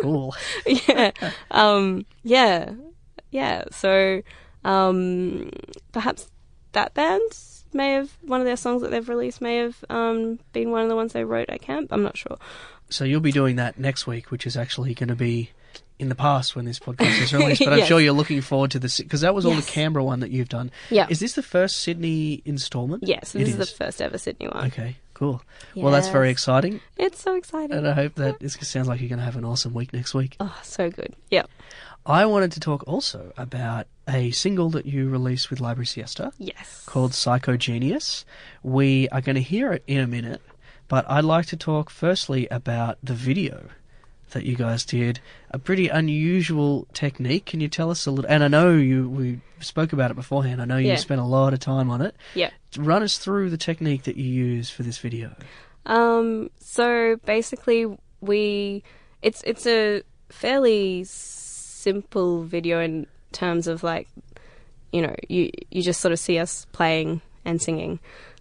Cool. 0.00 0.34
yeah, 0.88 1.10
um, 1.50 2.06
yeah, 2.22 2.72
yeah. 3.30 3.64
So 3.70 4.22
um, 4.64 5.50
perhaps 5.92 6.30
that 6.72 6.94
band 6.94 7.22
may 7.72 7.92
have 7.92 8.10
one 8.22 8.40
of 8.40 8.46
their 8.46 8.56
songs 8.56 8.82
that 8.82 8.90
they've 8.90 9.08
released 9.08 9.40
may 9.40 9.56
have 9.58 9.84
um, 9.90 10.38
been 10.52 10.70
one 10.70 10.82
of 10.82 10.88
the 10.88 10.96
ones 10.96 11.12
they 11.12 11.24
wrote 11.24 11.50
at 11.50 11.60
camp. 11.60 11.92
I'm 11.92 12.02
not 12.02 12.16
sure. 12.16 12.38
So 12.90 13.04
you'll 13.04 13.20
be 13.20 13.32
doing 13.32 13.56
that 13.56 13.78
next 13.78 14.06
week, 14.06 14.30
which 14.30 14.46
is 14.46 14.56
actually 14.56 14.94
going 14.94 15.08
to 15.08 15.16
be 15.16 15.50
in 15.98 16.08
the 16.08 16.14
past 16.14 16.54
when 16.56 16.64
this 16.64 16.78
podcast 16.78 17.20
was 17.20 17.32
released. 17.34 17.60
But 17.64 17.72
I'm 17.72 17.78
Yes. 17.80 17.88
sure 17.88 18.00
you're 18.00 18.12
looking 18.12 18.40
forward 18.40 18.70
to 18.72 18.78
this 18.78 18.98
because 18.98 19.20
that 19.22 19.34
was 19.34 19.44
all 19.46 19.54
Yes. 19.54 19.66
the 19.66 19.72
Canberra 19.72 20.04
one 20.04 20.20
that 20.20 20.30
you've 20.30 20.48
done. 20.48 20.70
Yeah. 20.90 21.06
Is 21.08 21.20
this 21.20 21.32
the 21.34 21.42
first 21.42 21.78
Sydney 21.80 22.42
instalment? 22.44 23.02
Yes, 23.06 23.34
It 23.34 23.38
this 23.40 23.48
is. 23.50 23.56
the 23.56 23.66
first 23.66 24.00
ever 24.00 24.18
Sydney 24.18 24.48
one. 24.48 24.66
Okay, 24.66 24.96
cool. 25.14 25.42
Well, 25.74 25.92
that's 25.92 26.08
very 26.08 26.30
exciting, 26.30 26.80
It's 26.96 27.20
so 27.22 27.34
exciting. 27.34 27.76
and 27.76 27.86
I 27.88 27.92
hope 27.92 28.14
that 28.16 28.40
this 28.40 28.54
sounds 28.62 28.88
like 28.88 29.00
you're 29.00 29.08
going 29.08 29.18
to 29.18 29.24
have 29.24 29.36
an 29.36 29.44
awesome 29.44 29.74
week 29.74 29.92
next 29.92 30.14
week. 30.14 30.36
Oh, 30.40 30.56
so 30.62 30.90
good. 30.90 31.14
Yeah. 31.30 31.44
I 32.06 32.24
wanted 32.26 32.52
to 32.52 32.60
talk 32.60 32.84
also 32.86 33.32
about 33.36 33.86
a 34.08 34.30
single 34.30 34.70
that 34.70 34.86
you 34.86 35.10
released 35.10 35.50
with 35.50 35.60
Library 35.60 35.84
Siesta 35.86 36.32
Yes. 36.38 36.84
called 36.86 37.12
Psycho 37.12 37.56
Genius. 37.58 38.24
We 38.62 39.08
are 39.10 39.20
going 39.20 39.34
to 39.36 39.42
hear 39.42 39.72
it 39.72 39.84
in 39.86 39.98
a 39.98 40.06
minute, 40.06 40.40
but 40.88 41.04
I'd 41.10 41.24
like 41.24 41.44
to 41.46 41.56
talk 41.56 41.90
firstly 41.90 42.48
about 42.50 42.96
the 43.02 43.12
video 43.12 43.66
that 44.30 44.44
you 44.44 44.56
guys 44.56 44.84
did. 44.84 45.20
A 45.50 45.58
pretty 45.58 45.88
unusual 45.88 46.86
technique. 46.92 47.46
Can 47.46 47.60
you 47.60 47.68
tell 47.68 47.90
us 47.90 48.06
a 48.06 48.10
little? 48.10 48.30
And 48.30 48.42
I 48.44 48.48
know 48.48 48.72
you 48.72 49.08
we 49.08 49.40
spoke 49.60 49.92
about 49.92 50.10
it 50.10 50.14
beforehand. 50.14 50.60
I 50.62 50.64
know 50.64 50.76
you 50.76 50.88
Yeah. 50.88 50.96
spent 50.96 51.20
a 51.20 51.24
lot 51.24 51.52
of 51.52 51.60
time 51.60 51.90
on 51.90 52.00
it. 52.02 52.14
Yeah. 52.34 52.50
Run 52.76 53.02
us 53.02 53.18
through 53.18 53.50
the 53.50 53.56
technique 53.56 54.04
that 54.04 54.16
you 54.16 54.24
use 54.24 54.70
for 54.70 54.82
this 54.82 54.98
video. 54.98 55.34
Um. 55.86 56.50
So 56.58 57.16
basically, 57.24 57.86
we 58.20 58.82
it's 59.22 59.42
it's 59.44 59.66
a 59.66 60.02
fairly 60.28 61.04
simple 61.04 62.42
video 62.42 62.80
in 62.80 63.06
terms 63.32 63.66
of 63.66 63.82
like, 63.82 64.08
you 64.92 65.02
know, 65.02 65.14
you 65.28 65.50
you 65.70 65.82
just 65.82 66.00
sort 66.00 66.12
of 66.12 66.18
see 66.18 66.38
us 66.38 66.66
playing 66.72 67.20
and 67.44 67.60
singing, 67.62 67.98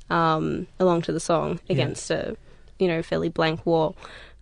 um, 0.09 0.67
along 0.79 1.03
to 1.03 1.13
the 1.13 1.19
song 1.19 1.59
against 1.69 2.11
a, 2.11 2.35
you 2.79 2.87
know, 2.87 3.01
fairly 3.01 3.29
blank 3.29 3.65
wall. 3.65 3.95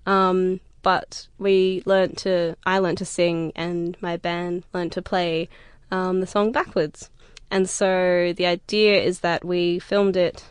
Um. 0.08 0.60
But 0.86 1.28
we 1.40 1.82
learnt 1.88 2.20
to, 2.20 2.56
I 2.64 2.78
learnt 2.78 3.00
to 3.00 3.06
sing, 3.06 3.52
and 3.56 3.98
my 4.02 4.18
band 4.18 4.66
learnt 4.72 4.94
to 4.94 5.02
play 5.02 5.50
um, 5.90 6.20
the 6.22 6.28
song 6.28 6.52
backwards. 6.52 7.10
And 7.50 7.68
so 7.68 8.34
the 8.38 8.46
idea 8.46 9.02
is 9.02 9.22
that 9.22 9.44
we 9.44 9.80
filmed 9.80 10.16
it 10.16 10.46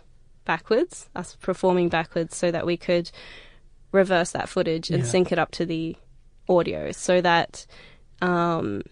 backwards, 0.44 1.08
us 1.14 1.36
performing 1.40 1.88
backwards, 1.88 2.36
so 2.36 2.50
that 2.50 2.66
we 2.66 2.76
could 2.76 3.12
reverse 3.92 4.32
that 4.32 4.48
footage 4.48 4.90
and 4.90 5.04
Yeah. 5.04 5.08
sync 5.08 5.30
it 5.30 5.38
up 5.38 5.52
to 5.52 5.64
the 5.64 5.94
audio 6.48 6.90
so 6.90 7.20
that, 7.20 7.64
um, 8.20 8.82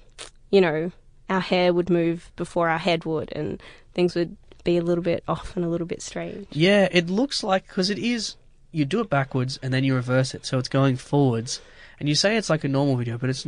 you 0.52 0.60
know, 0.60 0.92
our 1.28 1.40
hair 1.40 1.72
would 1.72 1.90
move 1.90 2.30
before 2.36 2.68
our 2.68 2.78
head 2.78 3.04
would 3.04 3.32
and 3.32 3.60
things 3.94 4.14
would 4.14 4.36
be 4.62 4.76
a 4.76 4.82
little 4.82 5.02
bit 5.02 5.24
off 5.26 5.56
and 5.56 5.64
a 5.64 5.68
little 5.68 5.88
bit 5.88 6.02
strange. 6.02 6.46
Yeah, 6.52 6.86
it 6.92 7.10
looks 7.10 7.42
like 7.42 7.66
because 7.66 7.90
it 7.90 7.98
is. 7.98 8.36
You 8.72 8.84
do 8.84 9.00
it 9.00 9.10
backwards 9.10 9.58
and 9.62 9.72
then 9.72 9.84
you 9.84 9.94
reverse 9.94 10.34
it, 10.34 10.44
so 10.46 10.58
it's 10.58 10.68
going 10.68 10.96
forwards. 10.96 11.60
And 12.00 12.08
you 12.08 12.14
say 12.14 12.36
it's 12.36 12.50
like 12.50 12.64
a 12.64 12.68
normal 12.68 12.96
video, 12.96 13.18
but 13.18 13.30
it's 13.30 13.46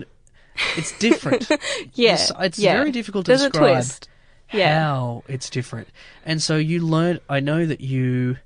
it's 0.77 0.97
different. 0.99 1.49
Yeah. 1.95 2.15
it's, 2.15 2.33
it's 2.39 2.59
yeah. 2.59 2.75
very 2.75 2.93
difficult 2.93 3.27
to 3.27 3.31
There's 3.31 3.43
describe 3.43 3.71
a 3.71 3.73
twist. 3.75 4.09
Yeah. 4.53 4.81
how 4.81 5.25
it's 5.27 5.51
different. 5.51 5.89
And 6.25 6.43
so 6.43 6.57
you 6.57 6.87
learn. 6.87 7.21
I 7.29 7.41
know 7.41 7.67
that 7.67 7.81
you. 7.81 8.37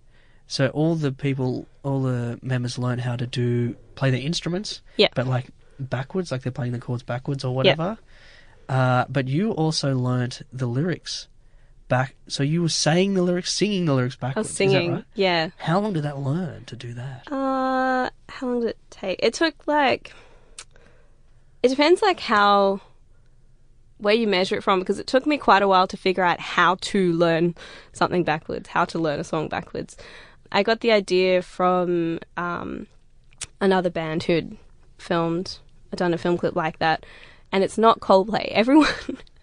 So 0.47 0.69
all 0.69 0.95
the 0.95 1.13
people, 1.13 1.67
all 1.83 2.01
the 2.03 2.39
members 2.41 2.79
learn 2.79 2.99
how 2.99 3.17
to 3.17 3.27
do 3.27 3.77
play 3.95 4.11
their 4.11 4.21
instruments. 4.21 4.81
Yeah. 4.97 5.09
But 5.15 5.27
like 5.27 5.49
backwards, 5.79 6.33
like 6.33 6.43
they're 6.43 6.53
playing 6.53 6.73
the 6.73 6.79
chords 6.79 7.03
backwards 7.03 7.45
or 7.45 7.55
whatever. 7.55 7.99
Uh, 8.69 9.05
but 9.09 9.29
you 9.29 9.53
also 9.53 9.95
learnt 9.95 10.43
the 10.53 10.67
lyrics 10.67 11.29
back. 11.89 12.15
So 12.29 12.43
you 12.43 12.63
were 12.63 12.69
saying 12.69 13.15
the 13.15 13.23
lyrics, 13.23 13.53
singing 13.53 13.87
the 13.87 13.95
lyrics 13.95 14.17
I 14.23 14.33
was 14.37 14.51
singing. 14.51 14.93
Right? 14.93 15.05
Yeah. 15.15 15.51
How 15.57 15.81
long 15.81 15.95
did 15.95 16.05
that 16.05 16.19
learn 16.19 16.65
to 16.67 16.77
do 16.77 16.95
that? 16.95 17.31
Uh, 17.33 18.11
how 18.29 18.47
long 18.47 18.61
did 18.61 18.71
it 18.71 18.79
take? 18.91 19.21
It 19.23 19.35
took 19.35 19.67
like. 19.67 20.13
It 21.63 21.69
depends, 21.69 22.03
like 22.03 22.21
how. 22.21 22.81
Where 23.97 24.15
you 24.15 24.29
measure 24.29 24.57
it 24.57 24.63
from, 24.63 24.79
because 24.79 25.01
it 25.01 25.09
took 25.09 25.27
me 25.27 25.39
quite 25.39 25.63
a 25.63 25.67
while 25.67 25.89
to 25.89 25.97
figure 25.97 26.23
out 26.23 26.39
how 26.39 26.77
to 26.83 27.13
learn 27.15 27.57
something 27.93 28.23
backwards, 28.23 28.69
how 28.69 28.85
to 28.85 28.99
learn 28.99 29.19
a 29.19 29.25
song 29.25 29.49
backwards. 29.49 29.97
I 30.53 30.63
got 30.63 30.81
the 30.81 30.93
idea 30.93 31.43
from 31.43 32.21
um, 32.37 32.87
another 33.61 33.91
band 33.91 34.23
who'd 34.23 34.57
filmed, 34.99 35.59
done 35.95 36.15
a 36.15 36.19
film 36.19 36.39
clip 36.39 36.55
like 36.55 36.79
that, 36.79 37.05
and 37.51 37.65
it's 37.65 37.77
not 37.77 38.01
Coldplay. 38.01 38.49
Everyone, 38.53 38.89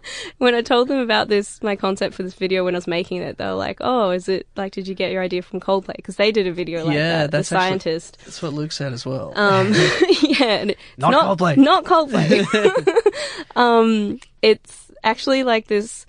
when 0.37 0.55
I 0.55 0.61
told 0.61 0.87
them 0.87 0.97
about 0.99 1.27
this, 1.27 1.61
my 1.63 1.75
concept 1.75 2.15
for 2.15 2.23
this 2.23 2.33
video 2.33 2.63
when 2.65 2.75
I 2.75 2.77
was 2.77 2.87
making 2.87 3.21
it, 3.21 3.37
they 3.37 3.45
were 3.45 3.53
like, 3.53 3.77
"Oh, 3.81 4.11
is 4.11 4.27
it 4.29 4.47
like, 4.55 4.73
did 4.73 4.87
you 4.87 4.95
get 4.95 5.11
your 5.11 5.21
idea 5.21 5.41
from 5.41 5.59
Coldplay?" 5.59 5.95
Because 5.95 6.15
they 6.17 6.31
did 6.31 6.47
a 6.47 6.51
video 6.53 6.85
like 6.85 6.95
Yeah, 6.95 7.19
that. 7.23 7.31
that's 7.31 7.49
the 7.49 7.55
actually- 7.57 7.69
scientist. 7.69 8.17
That's 8.25 8.41
what 8.41 8.53
Luke 8.53 8.71
said 8.71 8.93
as 8.93 9.05
well. 9.05 9.33
Um, 9.35 9.67
yeah, 10.21 10.65
it's 10.65 10.79
Not 10.97 11.13
Coldplay. 11.37 11.57
Not 11.57 11.83
Coldplay. 11.85 12.45
um, 13.55 14.19
it's 14.41 14.91
actually 15.03 15.43
like 15.43 15.67
this 15.67 16.05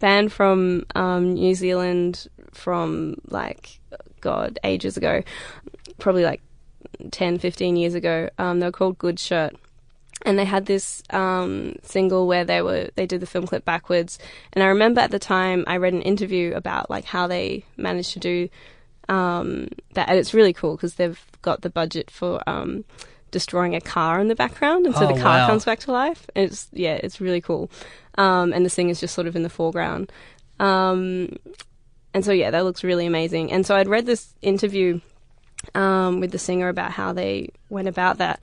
band 0.00 0.32
from 0.32 0.84
um, 0.94 1.34
New 1.34 1.54
Zealand 1.54 2.28
from 2.52 3.16
like 3.28 3.80
God 4.20 4.58
ages 4.64 4.96
ago, 4.96 5.22
probably 5.98 6.24
like 6.24 6.42
10, 7.10 7.38
15 7.38 7.76
years 7.76 7.94
ago. 7.94 8.28
Um, 8.38 8.60
they 8.60 8.66
were 8.66 8.72
called 8.72 8.98
Goodshirt. 8.98 9.54
And 10.24 10.38
they 10.38 10.44
had 10.46 10.66
this 10.66 11.02
um, 11.10 11.76
single 11.82 12.26
where 12.26 12.44
they 12.44 12.62
were 12.62 12.88
they 12.96 13.06
did 13.06 13.20
the 13.20 13.26
film 13.26 13.46
clip 13.46 13.64
backwards, 13.64 14.18
and 14.54 14.64
I 14.64 14.68
remember 14.68 15.00
at 15.00 15.10
the 15.10 15.18
time 15.18 15.62
I 15.66 15.76
read 15.76 15.92
an 15.92 16.02
interview 16.02 16.54
about 16.54 16.88
like 16.90 17.04
how 17.04 17.26
they 17.26 17.64
managed 17.76 18.12
to 18.14 18.18
do 18.18 18.48
um, 19.08 19.68
that, 19.92 20.08
and 20.08 20.18
it's 20.18 20.34
really 20.34 20.52
cool 20.54 20.74
because 20.74 20.94
they've 20.94 21.20
got 21.42 21.60
the 21.60 21.70
budget 21.70 22.10
for 22.10 22.42
um, 22.48 22.84
destroying 23.30 23.74
a 23.76 23.80
car 23.80 24.18
in 24.18 24.28
the 24.28 24.34
background, 24.34 24.86
and 24.86 24.94
so 24.96 25.04
Oh, 25.04 25.14
the 25.14 25.20
car 25.20 25.38
wow. 25.38 25.46
comes 25.46 25.64
back 25.66 25.80
to 25.80 25.92
life. 25.92 26.26
It's 26.34 26.68
yeah, 26.72 26.94
it's 26.94 27.20
really 27.20 27.42
cool, 27.42 27.70
um, 28.16 28.52
and 28.54 28.64
the 28.64 28.70
singer's 28.70 28.98
just 29.00 29.14
sort 29.14 29.26
of 29.26 29.36
in 29.36 29.42
the 29.42 29.50
foreground. 29.50 30.10
Um, 30.58 31.36
and 32.14 32.24
so 32.24 32.32
yeah, 32.32 32.50
that 32.50 32.64
looks 32.64 32.82
really 32.82 33.04
amazing. 33.06 33.52
And 33.52 33.66
so 33.66 33.76
I'd 33.76 33.86
read 33.88 34.06
this 34.06 34.34
interview 34.40 35.00
um, 35.74 36.20
with 36.20 36.32
the 36.32 36.38
singer 36.38 36.68
about 36.70 36.92
how 36.92 37.12
they 37.12 37.50
went 37.68 37.88
about 37.88 38.18
that. 38.18 38.42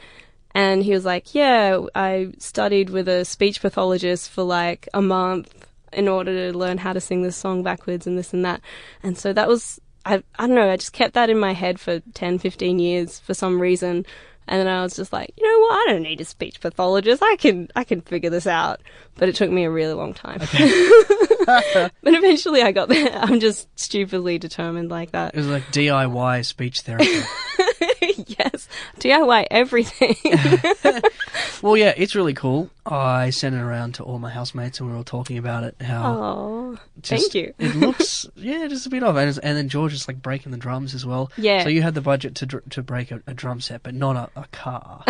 And 0.56 0.84
he 0.84 0.92
was 0.92 1.06
like, 1.06 1.34
Yeah, 1.34 1.80
I 1.96 2.34
studied 2.38 2.90
with 2.90 3.08
a 3.08 3.26
speech 3.26 3.62
pathologist 3.62 4.30
for 4.30 4.44
like 4.44 4.88
a 4.94 5.02
month 5.02 5.68
in 5.92 6.08
order 6.08 6.52
to 6.52 6.58
learn 6.58 6.78
how 6.78 6.94
to 6.94 7.02
sing 7.02 7.22
this 7.22 7.36
song 7.36 7.64
backwards 7.64 8.08
and 8.08 8.18
this 8.18 8.34
and 8.34 8.46
that. 8.46 8.62
And 9.02 9.18
so 9.18 9.34
that 9.34 9.48
was, 9.48 9.80
I, 10.06 10.24
I 10.38 10.48
don't 10.48 10.56
know, 10.56 10.70
I 10.70 10.78
just 10.78 10.94
kept 10.94 11.14
that 11.14 11.30
in 11.30 11.38
my 11.38 11.54
head 11.54 11.80
for 11.80 12.00
10, 12.00 12.40
15 12.40 12.80
years 12.80 13.20
for 13.20 13.34
some 13.34 13.60
reason. 13.60 14.06
And 14.48 14.60
then 14.60 14.68
I 14.68 14.84
was 14.84 14.98
just 14.98 15.14
like, 15.14 15.34
you 15.38 15.50
know 15.50 15.60
what? 15.62 15.76
I 15.90 15.94
don't 15.94 16.04
need 16.04 16.20
a 16.20 16.26
speech 16.26 16.60
pathologist. 16.60 17.24
I 17.24 17.38
can, 17.38 17.70
I 17.78 17.86
can 17.86 18.02
figure 18.02 18.30
this 18.30 18.46
out. 18.46 18.82
But 19.16 19.30
it 19.30 19.36
took 19.36 19.50
me 19.50 19.64
a 19.64 19.72
really 19.72 19.94
long 19.94 20.14
time. 20.14 20.40
but 21.46 21.92
eventually 22.04 22.62
I 22.62 22.74
got 22.74 22.90
there. 22.90 23.10
I'm 23.14 23.40
just 23.40 23.68
stupidly 23.80 24.38
determined 24.40 24.90
like 24.90 25.12
that. 25.12 25.34
It 25.34 25.38
was 25.38 25.48
like 25.48 25.64
DIY 25.68 26.46
speech 26.46 26.82
therapy. 26.82 27.22
Yes. 28.44 28.68
DIY 29.00 29.48
everything. 29.52 30.16
well, 31.62 31.78
yeah, 31.78 31.94
it's 31.96 32.16
really 32.16 32.34
cool. 32.34 32.70
I 32.86 33.30
sent 33.30 33.56
it 33.56 33.60
around 33.62 33.96
to 33.96 34.04
all 34.04 34.20
my 34.20 34.30
housemates, 34.30 34.80
and 34.80 34.88
we 34.88 34.92
were 34.94 34.98
all 34.98 35.04
talking 35.06 35.38
about 35.38 35.64
it. 35.64 35.76
How 35.82 36.16
oh, 36.18 36.78
just- 37.02 37.32
thank 37.32 37.36
you. 37.36 37.54
it 37.60 37.76
looks, 37.76 38.26
yeah, 38.36 38.68
just 38.68 38.86
a 38.86 38.90
bit 38.90 39.04
off, 39.04 39.16
and, 39.16 39.30
it's- 39.30 39.38
and 39.38 39.58
then 39.58 39.70
George 39.70 39.94
is 39.94 40.08
like 40.08 40.22
breaking 40.22 40.52
the 40.52 40.58
drums 40.58 40.94
as 40.94 41.06
well. 41.06 41.32
Yeah. 41.38 41.64
So 41.64 41.70
you 41.70 41.82
had 41.82 41.94
the 41.96 42.02
budget 42.02 42.36
to 42.36 42.46
dr- 42.46 42.70
to 42.72 42.84
break 42.84 43.12
a, 43.12 43.22
a 43.28 43.34
drum 43.34 43.62
set, 43.62 43.84
but 43.84 43.94
not 43.96 44.16
a, 44.36 44.40
a 44.42 44.46
car. 44.52 45.04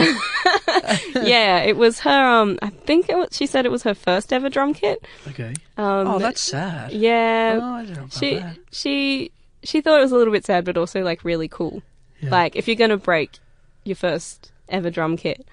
yeah, 1.15 1.59
it 1.63 1.77
was 1.77 1.99
her. 2.01 2.09
Um, 2.33 2.59
I 2.61 2.69
think 2.69 3.09
it 3.09 3.17
was, 3.17 3.29
she 3.31 3.45
said 3.45 3.65
it 3.65 3.71
was 3.71 3.83
her 3.83 3.93
first 3.93 4.31
ever 4.33 4.49
drum 4.49 4.73
kit. 4.73 5.05
okay. 5.27 5.53
Um, 5.77 6.07
Oh, 6.07 6.19
that's 6.19 6.41
sad. 6.41 6.91
yeah. 6.91 7.59
Oh, 7.61 7.65
I 7.75 7.85
don't 7.85 7.93
know 7.95 7.99
about 8.03 8.13
she 8.13 8.35
that. 8.35 8.57
she 8.71 9.31
she 9.63 9.81
thought 9.81 9.99
it 9.99 10.03
was 10.03 10.11
a 10.11 10.17
little 10.17 10.33
bit 10.33 10.45
sad, 10.45 10.65
but 10.65 10.77
also 10.77 11.01
like 11.01 11.23
really 11.23 11.47
cool. 11.47 11.81
Yeah. 12.23 12.29
Like 12.31 12.55
if 12.55 12.67
you're 12.67 12.75
gonna 12.77 12.97
break 12.97 13.37
your 13.83 13.95
first 13.95 14.51
ever 14.69 14.89
drum 14.89 15.17
kit, 15.17 15.45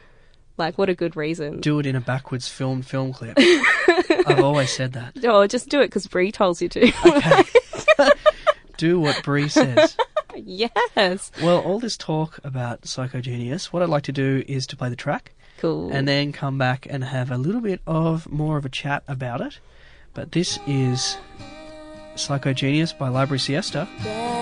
like 0.56 0.78
what 0.78 0.88
a 0.88 0.94
good 0.94 1.16
reason. 1.16 1.60
Do 1.60 1.78
it 1.78 1.86
in 1.86 1.96
a 1.96 2.00
backwards 2.00 2.48
film 2.48 2.82
film 2.82 3.12
clip. 3.12 3.36
I've 4.26 4.40
always 4.40 4.70
said 4.72 4.92
that. 4.94 5.14
oh, 5.24 5.46
just 5.46 5.68
do 5.68 5.80
it 5.80 5.86
because 5.86 6.06
Brie 6.06 6.30
tells 6.32 6.60
you 6.62 6.68
to. 6.70 6.92
Okay. 7.06 7.42
Do 8.76 8.98
what 8.98 9.22
Brie 9.22 9.48
says. 9.48 9.94
yes. 10.34 11.30
Well, 11.42 11.58
all 11.60 11.78
this 11.80 11.98
talk 11.98 12.38
about 12.44 12.82
Psychogenius, 12.82 13.66
what 13.66 13.82
I'd 13.82 13.90
like 13.90 14.04
to 14.04 14.12
do 14.12 14.42
is 14.48 14.66
to 14.68 14.76
play 14.76 14.88
the 14.88 14.96
track 14.96 15.32
Cool. 15.58 15.90
and 15.92 16.08
then 16.08 16.32
come 16.32 16.56
back 16.56 16.86
and 16.88 17.04
have 17.04 17.30
a 17.30 17.36
little 17.36 17.60
bit 17.60 17.82
of 17.86 18.30
more 18.32 18.56
of 18.56 18.64
a 18.64 18.70
chat 18.70 19.02
about 19.06 19.42
it. 19.42 19.58
But 20.14 20.32
this 20.32 20.58
is 20.66 21.18
Psychogenius 22.14 22.96
by 22.96 23.08
Library 23.08 23.38
Siesta. 23.40 23.86
inside 23.98 24.39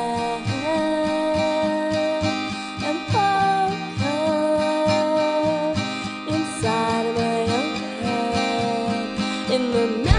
in 9.51 9.73
the 9.73 9.87
memories 9.87 10.18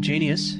Psychogenius 0.00 0.56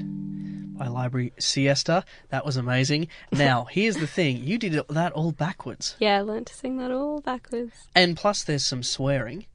by 0.77 0.87
Library 0.87 1.33
Siesta. 1.39 2.03
That 2.29 2.45
was 2.45 2.57
amazing. 2.57 3.07
Now, 3.31 3.65
here's 3.65 3.95
the 3.97 4.05
thing 4.07 4.37
you 4.43 4.57
did 4.59 4.73
that 4.89 5.11
all 5.13 5.31
backwards. 5.31 5.95
Yeah, 5.99 6.17
I 6.19 6.21
learned 6.21 6.47
to 6.47 6.53
sing 6.53 6.77
that 6.77 6.91
all 6.91 7.21
backwards. 7.21 7.71
And 7.95 8.15
plus, 8.15 8.43
there's 8.43 8.65
some 8.65 8.83
swearing. 8.83 9.45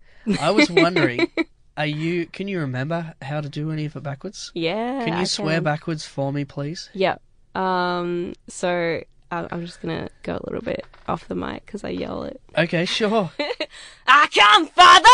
I 0.41 0.51
was 0.51 0.69
wondering, 0.71 1.31
are 1.77 1.87
you? 1.87 2.27
Can 2.27 2.49
you 2.49 2.59
remember 2.61 3.15
how 3.23 3.41
to 3.41 3.49
do 3.49 3.71
any 3.71 3.85
of 3.85 3.95
it 3.95 4.03
backwards? 4.03 4.51
Yeah. 4.55 5.05
Can 5.05 5.13
you 5.15 5.21
I 5.21 5.25
swear 5.25 5.61
backwards 5.61 6.05
for 6.05 6.33
me, 6.33 6.45
please? 6.45 6.91
Yeah. 6.93 7.19
Um. 7.55 8.35
So 8.49 9.03
I- 9.31 9.47
I'm 9.51 9.65
just 9.65 9.81
gonna 9.83 10.09
go 10.25 10.35
a 10.35 10.43
little 10.51 10.63
bit 10.65 10.85
off 11.07 11.29
the 11.29 11.37
mic 11.37 11.65
because 11.65 11.85
I 11.85 11.91
yell 11.91 12.25
it. 12.25 12.41
Okay, 12.59 12.87
sure. 12.87 13.31
I 14.09 14.27
come, 14.35 14.67
father. 14.67 15.09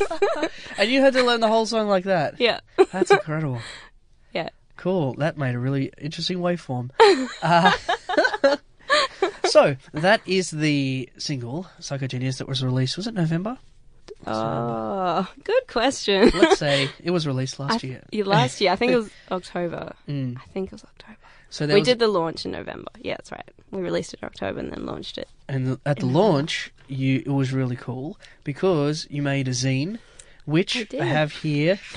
and 0.78 0.90
you 0.90 1.00
had 1.00 1.12
to 1.14 1.22
learn 1.22 1.40
the 1.40 1.48
whole 1.48 1.66
song 1.66 1.88
like 1.88 2.04
that. 2.04 2.40
Yeah. 2.40 2.60
That's 2.92 3.10
incredible. 3.10 3.60
Yeah. 4.32 4.50
Cool. 4.76 5.14
That 5.14 5.38
made 5.38 5.54
a 5.54 5.58
really 5.58 5.90
interesting 5.96 6.38
waveform. 6.40 6.90
Uh, 7.40 7.72
so 9.46 9.76
that 9.94 10.20
is 10.26 10.50
the 10.50 11.08
single 11.16 11.66
"Psychogenius" 11.80 12.36
that 12.38 12.46
was 12.48 12.62
released. 12.62 12.98
Was 12.98 13.06
it 13.06 13.14
November? 13.14 13.56
Oh, 14.26 15.26
good 15.42 15.66
question. 15.68 16.30
Let's 16.34 16.58
say 16.58 16.90
it 17.02 17.10
was 17.12 17.26
released 17.26 17.58
last 17.58 17.82
I- 17.82 17.88
year. 17.88 18.24
last 18.24 18.60
year, 18.60 18.72
I 18.72 18.76
think 18.76 18.92
it 18.92 18.96
was 18.96 19.10
October. 19.30 19.94
Mm. 20.06 20.36
I 20.36 20.44
think 20.52 20.66
it 20.66 20.72
was 20.72 20.84
October. 20.84 21.16
So 21.56 21.66
we 21.66 21.74
was, 21.80 21.84
did 21.88 21.98
the 21.98 22.08
launch 22.08 22.44
in 22.44 22.50
November. 22.52 22.90
Yeah, 23.00 23.14
that's 23.16 23.32
right. 23.32 23.48
We 23.70 23.80
released 23.80 24.12
it 24.14 24.20
in 24.22 24.26
October 24.26 24.60
and 24.60 24.70
then 24.72 24.84
launched 24.86 25.16
it. 25.18 25.28
and 25.48 25.78
at 25.86 25.98
the 26.00 26.06
launch, 26.06 26.72
you 26.88 27.22
it 27.24 27.30
was 27.30 27.52
really 27.52 27.76
cool 27.76 28.18
because 28.44 29.06
you 29.10 29.22
made 29.22 29.48
a 29.48 29.52
zine, 29.52 29.98
which 30.44 30.76
I 30.94 30.98
I, 31.00 31.04
have 31.04 31.32
here. 31.32 31.78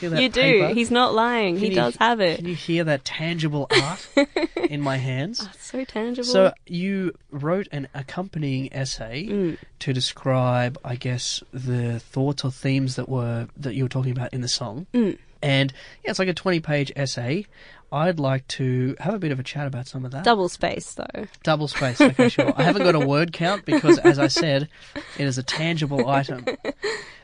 You 0.00 0.28
do. 0.28 0.40
paper? 0.40 0.68
He's 0.74 0.90
not 0.92 1.12
lying. 1.12 1.56
he 1.58 1.68
you- 1.70 1.74
does 1.74 1.96
have 1.96 2.20
it. 2.20 2.36
Can 2.36 2.46
you 2.46 2.54
hear 2.54 2.84
that 2.84 3.04
tangible 3.04 3.66
art 3.70 4.06
in 4.70 4.80
my 4.80 4.98
hands? 4.98 5.40
Oh, 5.42 5.50
so 5.58 5.84
tangible. 5.84 6.24
So 6.24 6.52
you 6.66 7.12
wrote 7.32 7.66
an 7.72 7.88
accompanying 7.92 8.72
essay 8.72 9.26
Mm. 9.26 9.58
to 9.80 9.92
describe, 9.92 10.78
I 10.84 10.94
guess, 10.94 11.42
the 11.52 11.98
thoughts 11.98 12.44
or 12.44 12.52
themes 12.52 12.94
that 12.96 13.08
were 13.08 13.48
that 13.56 13.74
you 13.74 13.82
were 13.82 13.88
talking 13.88 14.12
about 14.12 14.32
in 14.32 14.42
the 14.42 14.48
song. 14.48 14.86
Mm. 14.94 15.18
And 15.46 15.72
yeah, 16.04 16.10
it's 16.10 16.18
like 16.18 16.28
a 16.28 16.34
twenty-page 16.34 16.92
essay. 16.96 17.46
I'd 17.92 18.18
like 18.18 18.46
to 18.48 18.96
have 18.98 19.14
a 19.14 19.18
bit 19.18 19.30
of 19.30 19.38
a 19.38 19.44
chat 19.44 19.66
about 19.68 19.86
some 19.86 20.04
of 20.04 20.10
that. 20.10 20.24
double 20.24 20.48
space 20.48 20.94
though. 20.94 21.26
Double 21.44 21.68
space. 21.68 22.00
Okay, 22.00 22.28
sure. 22.28 22.52
I 22.56 22.62
haven't 22.64 22.82
got 22.82 22.96
a 22.96 23.06
word 23.06 23.32
count 23.32 23.64
because, 23.64 23.98
as 24.00 24.18
I 24.18 24.26
said, 24.26 24.68
it 25.16 25.24
is 25.26 25.38
a 25.38 25.42
tangible 25.44 26.08
item. 26.08 26.44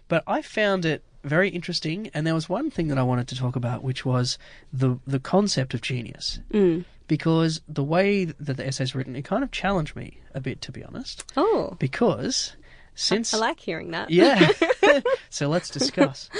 But 0.08 0.22
I 0.26 0.40
found 0.42 0.84
it 0.84 1.02
very 1.24 1.48
interesting, 1.48 2.10
and 2.14 2.26
there 2.26 2.34
was 2.34 2.48
one 2.48 2.70
thing 2.70 2.88
that 2.88 2.98
I 2.98 3.02
wanted 3.02 3.26
to 3.28 3.36
talk 3.36 3.56
about, 3.56 3.82
which 3.82 4.04
was 4.04 4.38
the 4.72 4.98
the 5.06 5.18
concept 5.20 5.74
of 5.74 5.80
genius. 5.80 6.38
Mm. 6.52 6.84
Because 7.08 7.60
the 7.68 7.82
way 7.84 8.24
that 8.24 8.56
the 8.56 8.66
essay's 8.66 8.94
written, 8.94 9.16
it 9.16 9.22
kind 9.24 9.42
of 9.42 9.50
challenged 9.50 9.96
me 9.96 10.20
a 10.34 10.40
bit, 10.40 10.60
to 10.62 10.72
be 10.72 10.82
honest. 10.84 11.24
Oh, 11.36 11.76
Because 11.78 12.56
since 12.94 13.34
I 13.34 13.38
like 13.38 13.58
hearing 13.60 13.90
that. 13.90 14.10
yeah, 14.10 14.48
so 15.28 15.48
let's 15.48 15.68
discuss. 15.68 16.30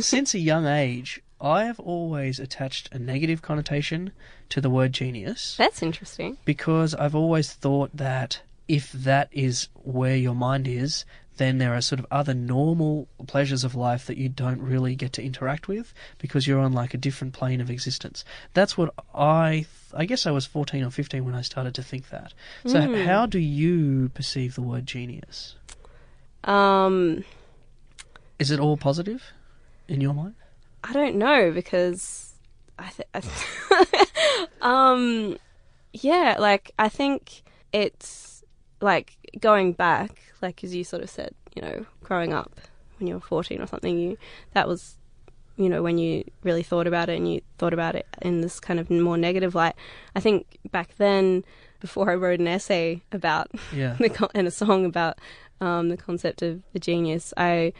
Since 0.00 0.34
a 0.34 0.38
young 0.38 0.66
age, 0.66 1.20
I 1.40 1.64
have 1.64 1.80
always 1.80 2.38
attached 2.38 2.88
a 2.92 2.98
negative 2.98 3.40
connotation 3.42 4.12
to 4.50 4.60
the 4.60 4.70
word 4.70 4.92
genius 4.92 5.56
That's 5.56 5.82
interesting. 5.82 6.36
because 6.44 6.94
I've 6.94 7.14
always 7.14 7.52
thought 7.52 7.90
that 7.96 8.42
if 8.68 8.92
that 8.92 9.28
is 9.32 9.68
where 9.82 10.16
your 10.16 10.34
mind 10.34 10.68
is, 10.68 11.04
then 11.38 11.56
there 11.58 11.74
are 11.74 11.80
sort 11.80 11.98
of 11.98 12.06
other 12.10 12.34
normal 12.34 13.08
pleasures 13.26 13.64
of 13.64 13.74
life 13.74 14.06
that 14.06 14.18
you 14.18 14.28
don't 14.28 14.60
really 14.60 14.94
get 14.94 15.12
to 15.14 15.22
interact 15.22 15.66
with 15.68 15.94
because 16.18 16.46
you're 16.46 16.60
on 16.60 16.72
like 16.74 16.92
a 16.92 16.98
different 16.98 17.32
plane 17.32 17.60
of 17.62 17.70
existence. 17.70 18.24
That's 18.52 18.76
what 18.76 18.92
I 19.14 19.64
I 19.94 20.04
guess 20.04 20.26
I 20.26 20.30
was 20.30 20.44
14 20.46 20.84
or 20.84 20.90
15 20.90 21.24
when 21.24 21.34
I 21.34 21.40
started 21.40 21.74
to 21.76 21.82
think 21.82 22.10
that. 22.10 22.34
So 22.66 22.78
h- 22.78 23.06
how 23.06 23.24
do 23.26 23.38
you 23.38 24.10
perceive 24.10 24.54
the 24.54 24.62
word 24.62 24.86
genius? 24.86 25.56
Um, 26.44 27.24
Is 28.38 28.50
it 28.50 28.60
all 28.60 28.76
positive 28.76 29.32
in 29.88 30.00
your 30.00 30.14
mind? 30.14 30.34
I 30.84 30.92
don't 30.92 31.16
know 31.16 31.50
because 31.52 32.32
I, 32.78 32.88
th- 32.88 33.08
I 33.14 33.20
th- 33.20 34.48
um 34.62 35.36
yeah, 35.92 36.36
like 36.38 36.70
I 36.78 36.88
think 36.88 37.42
it's 37.72 38.44
like 38.80 39.16
going 39.40 39.72
back, 39.72 40.22
like 40.40 40.62
as 40.64 40.74
you 40.74 40.84
sort 40.84 41.02
of 41.02 41.10
said, 41.10 41.34
you 41.54 41.62
know, 41.62 41.84
growing 42.02 42.32
up 42.32 42.60
when 42.98 43.06
you 43.08 43.14
were 43.14 43.20
14 43.20 43.60
or 43.60 43.66
something, 43.66 43.98
you 43.98 44.16
that 44.54 44.66
was 44.68 44.96
you 45.56 45.68
know 45.68 45.82
when 45.82 45.98
you 45.98 46.24
really 46.42 46.62
thought 46.62 46.86
about 46.86 47.08
it 47.10 47.16
and 47.18 47.30
you 47.32 47.40
thought 47.58 47.74
about 47.74 47.94
it 47.94 48.06
in 48.22 48.40
this 48.40 48.60
kind 48.60 48.80
of 48.80 48.88
more 48.90 49.18
negative 49.18 49.54
light. 49.54 49.74
I 50.14 50.20
think 50.20 50.58
back 50.70 50.96
then 50.96 51.44
before 51.80 52.10
I 52.10 52.14
wrote 52.14 52.40
an 52.40 52.46
essay 52.48 53.02
about 53.12 53.48
Yeah. 53.74 53.96
the 53.98 54.08
con- 54.08 54.30
and 54.34 54.46
a 54.46 54.50
song 54.50 54.84
about 54.84 55.18
um, 55.60 55.88
the 55.90 55.96
concept 55.96 56.40
of 56.42 56.62
the 56.72 56.78
genius, 56.78 57.34
I, 57.36 57.72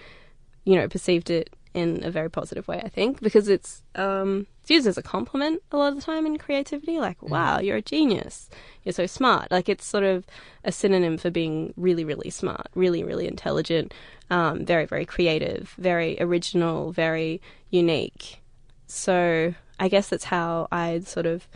you 0.65 0.75
know, 0.77 0.89
perceived 0.89 1.31
it 1.31 1.51
in 1.75 2.03
a 2.05 2.11
very 2.11 2.31
positive 2.31 2.67
way. 2.69 2.81
I 2.85 2.89
think 2.89 3.21
because 3.21 3.49
it's 3.49 3.83
um, 3.95 4.47
it's 4.61 4.71
used 4.71 4.87
as 4.87 4.99
a 4.99 5.03
compliment 5.03 5.63
a 5.73 5.77
lot 5.77 5.89
of 5.89 5.97
the 5.97 6.03
time 6.03 6.27
in 6.27 6.39
creativity. 6.39 6.99
Like, 6.99 7.23
wow, 7.23 7.59
you're 7.61 7.77
a 7.77 7.83
genius. 7.83 8.49
You're 8.85 8.93
so 8.93 9.07
smart. 9.07 9.51
Like 9.51 9.69
it's 9.69 9.85
sort 9.85 10.05
of 10.05 10.27
a 10.65 10.73
synonym 10.73 11.19
for 11.19 11.31
being 11.31 11.73
really, 11.77 12.05
really 12.05 12.31
smart, 12.31 12.69
really, 12.75 13.03
really 13.05 13.27
intelligent, 13.27 13.95
um, 14.31 14.65
very, 14.65 14.87
very 14.87 15.05
creative, 15.05 15.75
very 15.79 16.17
original, 16.21 16.93
very 16.93 17.41
unique. 17.71 18.41
So 18.87 19.55
I 19.79 19.89
guess 19.89 20.09
that's 20.09 20.25
how 20.25 20.69
I'd 20.73 21.07
sort 21.07 21.27
of 21.27 21.47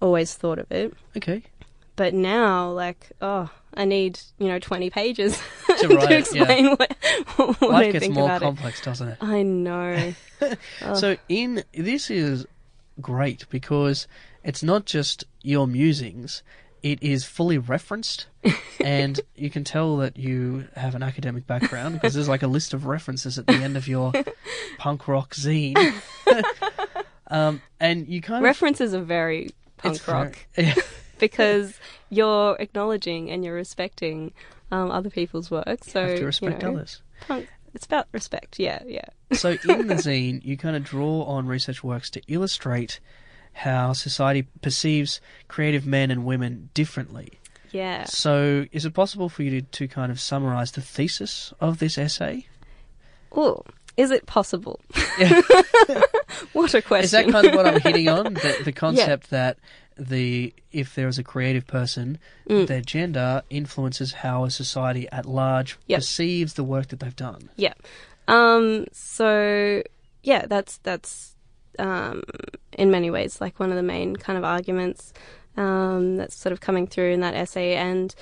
always 0.00 0.34
thought 0.34 0.58
of 0.58 0.70
it. 0.70 0.94
Okay. 1.16 1.42
But 1.96 2.12
now, 2.14 2.70
like, 2.72 3.10
oh, 3.22 3.50
I 3.74 3.84
need 3.86 4.20
you 4.38 4.48
know 4.48 4.58
twenty 4.58 4.90
pages 4.90 5.40
To 5.66 5.88
to, 5.88 5.94
write 5.96 6.04
it, 6.04 6.10
yeah. 6.10 6.18
explain 6.18 6.66
what, 6.68 6.96
what 7.36 7.62
I 7.62 7.66
Life 7.66 7.92
gets 7.92 8.02
think 8.04 8.14
more 8.14 8.26
about 8.26 8.42
complex, 8.42 8.80
doesn't 8.82 9.08
it? 9.08 9.18
it. 9.20 9.24
I 9.24 9.42
know. 9.42 10.14
So 10.94 11.16
in 11.30 11.64
this 11.72 12.10
is 12.10 12.46
great 13.00 13.46
because 13.48 14.06
it's 14.44 14.62
not 14.62 14.84
just 14.84 15.24
your 15.42 15.66
musings; 15.66 16.42
it 16.82 17.02
is 17.02 17.24
fully 17.24 17.56
referenced, 17.56 18.26
and 18.84 19.18
you 19.34 19.48
can 19.48 19.64
tell 19.64 19.96
that 19.96 20.18
you 20.18 20.68
have 20.76 20.94
an 20.94 21.02
academic 21.02 21.46
background 21.46 21.94
because 21.94 22.12
there's 22.12 22.28
like 22.28 22.42
a 22.42 22.46
list 22.46 22.74
of 22.74 22.84
references 22.84 23.38
at 23.38 23.46
the 23.46 23.54
end 23.54 23.78
of 23.78 23.88
your 23.88 24.12
punk 24.78 25.08
rock 25.08 25.34
zine, 25.34 25.94
um, 27.28 27.62
and 27.80 28.06
you 28.08 28.20
kind 28.20 28.38
of 28.38 28.44
References 28.44 28.94
are 28.94 29.00
very 29.00 29.50
punk 29.78 29.94
it's 29.96 30.04
very- 30.04 30.18
rock 30.18 30.36
yeah, 30.56 30.74
because 31.18 31.78
you're 32.10 32.56
acknowledging 32.58 33.30
and 33.30 33.44
you're 33.44 33.54
respecting 33.54 34.32
um, 34.70 34.90
other 34.90 35.10
people's 35.10 35.50
work. 35.50 35.84
So 35.84 36.00
have 36.00 36.14
to 36.16 36.20
you 36.20 36.26
respect 36.26 36.62
know, 36.62 36.72
others. 36.72 37.02
Punk, 37.26 37.48
it's 37.74 37.86
about 37.86 38.08
respect. 38.12 38.58
Yeah, 38.58 38.82
yeah. 38.86 39.06
So 39.32 39.50
in 39.50 39.88
the 39.88 39.94
zine, 39.94 40.44
you 40.44 40.56
kind 40.56 40.76
of 40.76 40.84
draw 40.84 41.24
on 41.24 41.46
research 41.46 41.82
works 41.82 42.10
to 42.10 42.22
illustrate 42.28 43.00
how 43.52 43.92
society 43.92 44.46
perceives 44.62 45.20
creative 45.48 45.86
men 45.86 46.10
and 46.10 46.24
women 46.24 46.70
differently. 46.74 47.40
Yeah. 47.72 48.04
So, 48.04 48.66
is 48.70 48.84
it 48.84 48.94
possible 48.94 49.28
for 49.28 49.42
you 49.42 49.60
to, 49.60 49.62
to 49.62 49.88
kind 49.88 50.12
of 50.12 50.20
summarize 50.20 50.72
the 50.72 50.80
thesis 50.80 51.52
of 51.60 51.78
this 51.78 51.98
essay? 51.98 52.46
Oh, 53.32 53.62
is 53.96 54.10
it 54.10 54.26
possible? 54.26 54.80
Yeah. 55.18 55.40
what 56.52 56.74
a 56.74 56.82
question. 56.82 57.04
Is 57.04 57.10
that 57.12 57.28
kind 57.28 57.46
of 57.46 57.54
what 57.54 57.66
I'm 57.66 57.80
hitting 57.80 58.08
on? 58.08 58.34
The, 58.34 58.60
the 58.64 58.72
concept 58.72 59.30
that 59.30 59.58
the 59.98 60.52
if 60.72 60.94
there 60.94 61.08
is 61.08 61.18
a 61.18 61.22
creative 61.24 61.66
person, 61.66 62.18
Mm. 62.48 62.66
their 62.66 62.80
gender 62.82 63.42
influences 63.50 64.12
how 64.12 64.44
a 64.44 64.50
society 64.50 65.08
at 65.10 65.26
large 65.26 65.78
Yep. 65.86 65.98
perceives 65.98 66.54
the 66.54 66.64
work 66.64 66.88
that 66.88 67.00
they've 67.00 67.16
done. 67.16 67.48
Yeah. 67.56 67.74
Um, 68.28 68.86
so 68.92 69.82
yeah, 70.22 70.46
that's 70.46 70.78
that's 70.78 71.34
um, 71.78 72.22
in 72.72 72.90
many 72.90 73.10
ways 73.10 73.40
like 73.40 73.58
one 73.60 73.70
of 73.70 73.76
the 73.76 73.82
main 73.82 74.16
kind 74.16 74.36
of 74.38 74.44
arguments 74.44 75.12
um, 75.56 76.16
that's 76.16 76.34
sort 76.36 76.52
of 76.52 76.60
coming 76.60 76.86
through 76.86 77.12
in 77.12 77.20
that 77.20 77.34
essay. 77.34 77.74
And 77.76 78.14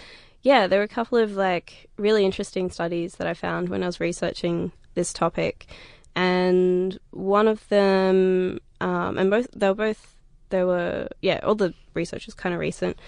yeah, 0.42 0.66
there 0.66 0.78
were 0.78 0.84
a 0.84 0.88
couple 0.88 1.18
of 1.18 1.32
like 1.37 1.88
really 1.96 2.24
interesting 2.24 2.70
studies 2.70 3.16
that 3.16 3.26
I 3.26 3.34
found 3.34 3.68
when 3.68 3.82
I 3.82 3.87
was 3.87 3.98
researching 4.00 4.70
this 4.94 5.12
topic, 5.12 5.66
and 6.14 6.98
one 7.10 7.48
of 7.48 7.66
them, 7.68 8.60
um, 8.80 9.18
and 9.18 9.30
both 9.30 9.48
they 9.56 9.68
were 9.68 9.74
both 9.74 10.13
they 10.50 10.64
were 10.64 11.09
yeah, 11.20 11.40
all 11.42 11.54
the 11.54 11.74
research 11.94 12.26
was 12.26 12.35
kind 12.35 12.54
of 12.54 12.61
recent. 12.61 12.98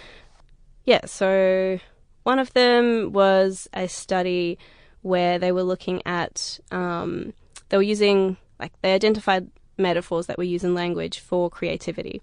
Yeah, 0.84 1.04
so 1.06 1.78
one 2.22 2.38
of 2.38 2.52
them 2.52 3.12
was 3.12 3.68
a 3.72 3.88
study 3.88 4.58
where 5.02 5.38
they 5.38 5.52
were 5.52 5.62
looking 5.62 6.02
at 6.06 6.58
um, 6.70 7.32
they 7.68 7.76
were 7.76 7.82
using 7.82 8.36
like 8.58 8.72
they 8.82 8.94
identified 8.94 9.50
metaphors 9.78 10.26
that 10.26 10.38
were 10.38 10.44
used 10.44 10.64
in 10.64 10.74
language 10.74 11.18
for 11.18 11.50
creativity 11.50 12.22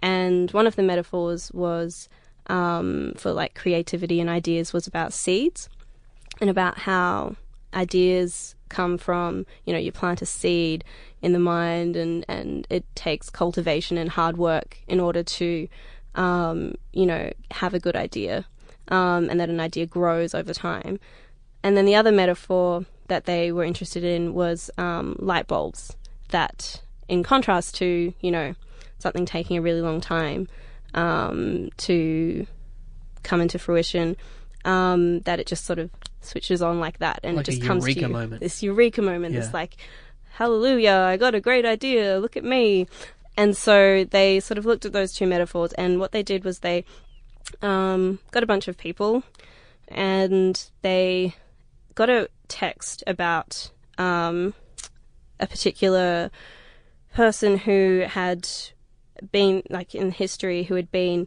and 0.00 0.50
one 0.50 0.66
of 0.66 0.76
the 0.76 0.82
metaphors 0.82 1.52
was 1.52 2.08
um, 2.48 3.14
for 3.16 3.32
like 3.32 3.54
creativity 3.54 4.20
and 4.20 4.30
ideas 4.30 4.72
was 4.72 4.86
about 4.86 5.12
seeds 5.12 5.68
and 6.40 6.48
about 6.48 6.78
how 6.78 7.36
ideas 7.74 8.54
come 8.68 8.98
from, 8.98 9.46
you 9.64 9.72
know, 9.72 9.78
you 9.78 9.92
plant 9.92 10.22
a 10.22 10.26
seed 10.26 10.84
in 11.22 11.32
the 11.32 11.38
mind 11.38 11.96
and, 11.96 12.24
and 12.28 12.66
it 12.70 12.84
takes 12.94 13.30
cultivation 13.30 13.98
and 13.98 14.10
hard 14.10 14.36
work 14.36 14.78
in 14.86 15.00
order 15.00 15.22
to, 15.22 15.68
um, 16.14 16.74
you 16.92 17.06
know, 17.06 17.32
have 17.50 17.74
a 17.74 17.80
good 17.80 17.96
idea. 17.96 18.44
Um, 18.88 19.28
and 19.28 19.38
that 19.38 19.50
an 19.50 19.60
idea 19.60 19.84
grows 19.84 20.34
over 20.34 20.54
time. 20.54 20.98
And 21.62 21.76
then 21.76 21.84
the 21.84 21.94
other 21.94 22.10
metaphor 22.12 22.86
that 23.08 23.26
they 23.26 23.52
were 23.52 23.64
interested 23.64 24.02
in 24.02 24.32
was 24.32 24.70
um, 24.78 25.14
light 25.18 25.46
bulbs, 25.46 25.94
that 26.30 26.80
in 27.06 27.22
contrast 27.22 27.74
to, 27.76 28.14
you 28.20 28.30
know, 28.30 28.54
something 28.98 29.26
taking 29.26 29.58
a 29.58 29.60
really 29.60 29.82
long 29.82 30.00
time 30.00 30.48
um, 30.94 31.68
to 31.78 32.46
come 33.22 33.42
into 33.42 33.58
fruition, 33.58 34.16
um, 34.64 35.20
that 35.20 35.38
it 35.38 35.46
just 35.46 35.66
sort 35.66 35.78
of 35.78 35.90
switches 36.20 36.62
on 36.62 36.80
like 36.80 36.98
that 37.00 37.20
and 37.22 37.36
Like 37.36 37.46
it 37.46 37.52
just 37.52 37.62
comes 37.62 37.84
to 37.84 38.00
you. 38.00 38.08
moment. 38.08 38.40
This 38.40 38.62
eureka 38.62 39.02
moment, 39.02 39.34
Yeah. 39.34 39.40
this 39.40 39.52
like, 39.52 39.76
hallelujah, 40.38 41.04
I 41.04 41.16
got 41.16 41.34
a 41.34 41.40
great 41.40 41.64
idea, 41.64 42.20
look 42.20 42.36
at 42.36 42.44
me. 42.44 42.86
And 43.36 43.56
so 43.56 44.04
they 44.04 44.38
sort 44.38 44.56
of 44.56 44.66
looked 44.66 44.84
at 44.84 44.92
those 44.92 45.12
two 45.12 45.26
metaphors, 45.26 45.72
and 45.72 45.98
what 45.98 46.12
they 46.12 46.22
did 46.22 46.44
was 46.44 46.60
they 46.60 46.84
um, 47.60 48.20
got 48.30 48.44
a 48.44 48.46
bunch 48.46 48.68
of 48.68 48.78
people 48.78 49.24
and 49.88 50.70
they 50.82 51.34
got 51.96 52.08
a 52.08 52.28
text 52.46 53.02
about 53.06 53.70
um, 53.96 54.54
a 55.40 55.46
particular 55.46 56.30
person 57.14 57.58
who 57.58 58.04
had 58.06 58.48
been 59.32 59.62
like 59.70 59.94
in 59.94 60.12
history 60.12 60.62
who 60.62 60.74
had 60.76 60.92
been 60.92 61.26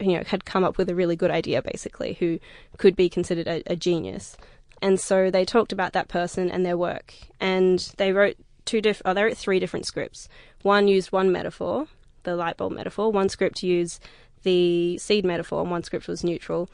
you 0.00 0.16
know 0.16 0.22
had 0.24 0.44
come 0.46 0.64
up 0.64 0.78
with 0.78 0.88
a 0.88 0.94
really 0.94 1.16
good 1.16 1.30
idea 1.30 1.60
basically 1.60 2.14
who 2.14 2.38
could 2.78 2.96
be 2.96 3.10
considered 3.10 3.46
a, 3.46 3.62
a 3.66 3.76
genius 3.76 4.36
and 4.80 4.98
so 4.98 5.30
they 5.30 5.44
talked 5.44 5.72
about 5.72 5.92
that 5.92 6.08
person 6.08 6.50
and 6.50 6.64
their 6.64 6.78
work 6.78 7.12
and 7.40 7.92
they 7.98 8.12
wrote 8.12 8.36
two 8.66 8.80
diff- 8.80 9.02
oh, 9.04 9.14
they 9.14 9.22
wrote 9.22 9.36
three 9.36 9.58
different 9.58 9.86
scripts. 9.86 10.28
One 10.62 10.88
used 10.88 11.12
one 11.12 11.32
metaphor 11.32 11.86
the 12.26 12.36
light 12.36 12.58
bulb 12.58 12.74
metaphor. 12.74 13.10
One 13.10 13.30
script 13.30 13.62
used 13.62 14.02
the 14.42 14.98
seed 14.98 15.24
metaphor 15.24 15.62
and 15.62 15.70
one 15.70 15.82
script 15.82 16.06
was 16.06 16.22
neutral. 16.22 16.68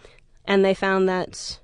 And 0.44 0.64
they 0.64 0.74
found 0.74 1.08
that 1.08 1.60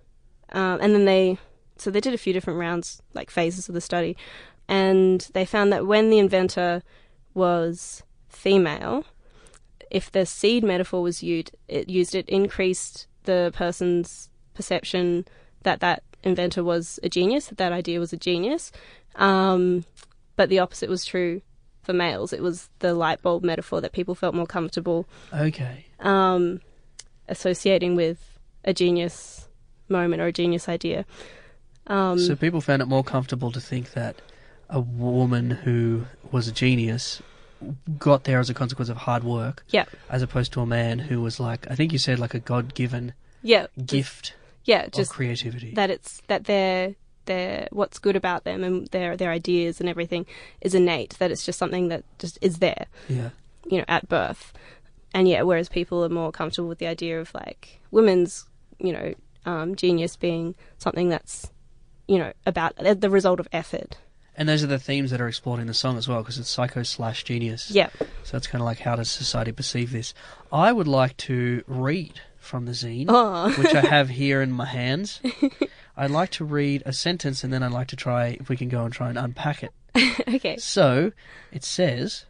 um, 0.52 0.78
and 0.80 0.94
then 0.94 1.04
they 1.04 1.38
so 1.76 1.90
they 1.90 2.00
did 2.00 2.14
a 2.14 2.18
few 2.18 2.32
different 2.32 2.60
rounds 2.60 3.02
like 3.14 3.30
phases 3.30 3.68
of 3.68 3.74
the 3.74 3.80
study. 3.80 4.16
And 4.68 5.28
they 5.32 5.44
found 5.44 5.72
that 5.72 5.86
when 5.86 6.10
the 6.10 6.18
inventor 6.18 6.82
was 7.34 8.04
female 8.28 9.04
if 9.90 10.12
the 10.12 10.26
seed 10.26 10.62
metaphor 10.62 11.02
was 11.02 11.22
used 11.22 11.50
it 11.66 11.88
used 11.88 12.14
it 12.14 12.28
increased 12.28 13.06
the 13.24 13.50
person's 13.54 14.28
perception 14.54 15.24
that 15.62 15.80
that 15.80 16.02
inventor 16.22 16.62
was 16.62 17.00
a 17.02 17.08
genius 17.08 17.46
that 17.46 17.58
that 17.58 17.72
idea 17.72 17.98
was 17.98 18.12
a 18.12 18.16
genius. 18.16 18.70
Um, 19.16 19.84
but 20.38 20.48
the 20.48 20.58
opposite 20.60 20.88
was 20.88 21.04
true 21.04 21.42
for 21.82 21.92
males 21.92 22.32
it 22.32 22.42
was 22.42 22.68
the 22.78 22.94
light 22.94 23.20
bulb 23.22 23.42
metaphor 23.42 23.80
that 23.80 23.92
people 23.92 24.14
felt 24.14 24.34
more 24.34 24.46
comfortable 24.46 25.06
Okay. 25.34 25.84
um, 26.00 26.60
associating 27.28 27.94
with 27.96 28.38
a 28.64 28.72
genius 28.72 29.48
moment 29.88 30.20
or 30.22 30.26
a 30.26 30.32
genius 30.32 30.68
idea. 30.68 31.04
Um, 31.86 32.18
So 32.18 32.36
people 32.36 32.60
found 32.60 32.82
it 32.82 32.86
more 32.86 33.04
comfortable 33.04 33.50
to 33.52 33.60
think 33.60 33.92
that 33.92 34.16
a 34.68 34.80
woman 34.80 35.50
who 35.50 36.04
was 36.30 36.48
a 36.48 36.52
genius 36.52 37.22
got 37.98 38.24
there 38.24 38.38
as 38.38 38.50
a 38.50 38.54
consequence 38.54 38.88
of 38.90 38.98
hard 38.98 39.24
work, 39.24 39.64
yeah, 39.70 39.86
as 40.10 40.20
opposed 40.22 40.52
to 40.52 40.60
a 40.60 40.66
man 40.66 40.98
who 40.98 41.20
was 41.22 41.40
like, 41.40 41.66
I 41.70 41.74
think 41.74 41.92
you 41.92 41.98
said 41.98 42.18
like 42.18 42.34
a 42.34 42.38
God-given 42.40 43.14
yeah, 43.42 43.66
gift 43.84 44.34
yeah. 44.64 44.88
Just 44.88 45.12
creativity. 45.12 45.72
that 45.74 45.88
it's 45.90 46.20
that 46.26 46.44
they're 46.44 46.94
they're 47.28 47.68
what's 47.70 47.98
good 48.00 48.16
about 48.16 48.42
them 48.42 48.64
and 48.64 48.88
their 48.88 49.16
their 49.16 49.30
ideas 49.30 49.78
and 49.80 49.88
everything 49.88 50.26
is 50.60 50.74
innate. 50.74 51.16
That 51.20 51.30
it's 51.30 51.46
just 51.46 51.58
something 51.58 51.86
that 51.88 52.02
just 52.18 52.36
is 52.42 52.58
there, 52.58 52.86
yeah. 53.08 53.30
you 53.70 53.78
know, 53.78 53.84
at 53.86 54.08
birth. 54.08 54.52
And 55.14 55.28
yeah, 55.28 55.42
whereas 55.42 55.68
people 55.68 56.04
are 56.04 56.08
more 56.08 56.32
comfortable 56.32 56.68
with 56.68 56.78
the 56.78 56.86
idea 56.88 57.20
of 57.20 57.32
like 57.32 57.80
women's, 57.92 58.44
you 58.78 58.92
know, 58.92 59.14
um, 59.46 59.74
genius 59.76 60.16
being 60.16 60.54
something 60.78 61.08
that's, 61.08 61.50
you 62.08 62.18
know, 62.18 62.32
about 62.44 62.74
uh, 62.78 62.92
the 62.94 63.08
result 63.08 63.38
of 63.40 63.48
effort. 63.52 63.96
And 64.36 64.48
those 64.48 64.62
are 64.62 64.68
the 64.68 64.78
themes 64.78 65.10
that 65.10 65.20
are 65.20 65.26
explored 65.26 65.58
in 65.60 65.66
the 65.66 65.74
song 65.74 65.96
as 65.98 66.06
well, 66.06 66.18
because 66.22 66.38
it's 66.38 66.48
psycho 66.48 66.82
slash 66.84 67.24
genius. 67.24 67.70
Yeah. 67.72 67.88
So 68.22 68.36
it's 68.36 68.46
kind 68.46 68.60
of 68.62 68.66
like 68.66 68.78
how 68.78 68.94
does 68.96 69.10
society 69.10 69.50
perceive 69.50 69.90
this? 69.90 70.14
I 70.52 70.70
would 70.72 70.86
like 70.86 71.16
to 71.18 71.64
read 71.66 72.20
from 72.38 72.66
the 72.66 72.72
zine, 72.72 73.06
Oh. 73.08 73.50
which 73.60 73.74
I 73.74 73.80
have 73.96 74.08
here 74.10 74.40
in 74.42 74.52
my 74.52 74.66
hands. 74.66 75.20
I'd 75.98 76.12
like 76.12 76.30
to 76.32 76.44
read 76.44 76.84
a 76.86 76.92
sentence 76.92 77.42
and 77.42 77.52
then 77.52 77.64
I'd 77.64 77.72
like 77.72 77.88
to 77.88 77.96
try 77.96 78.36
if 78.40 78.48
we 78.48 78.56
can 78.56 78.68
go 78.68 78.84
and 78.84 78.94
try 78.94 79.08
and 79.08 79.18
unpack 79.18 79.64
it. 79.64 79.72
okay. 80.36 80.56
So 80.56 81.10
it 81.50 81.64
says 81.64 82.24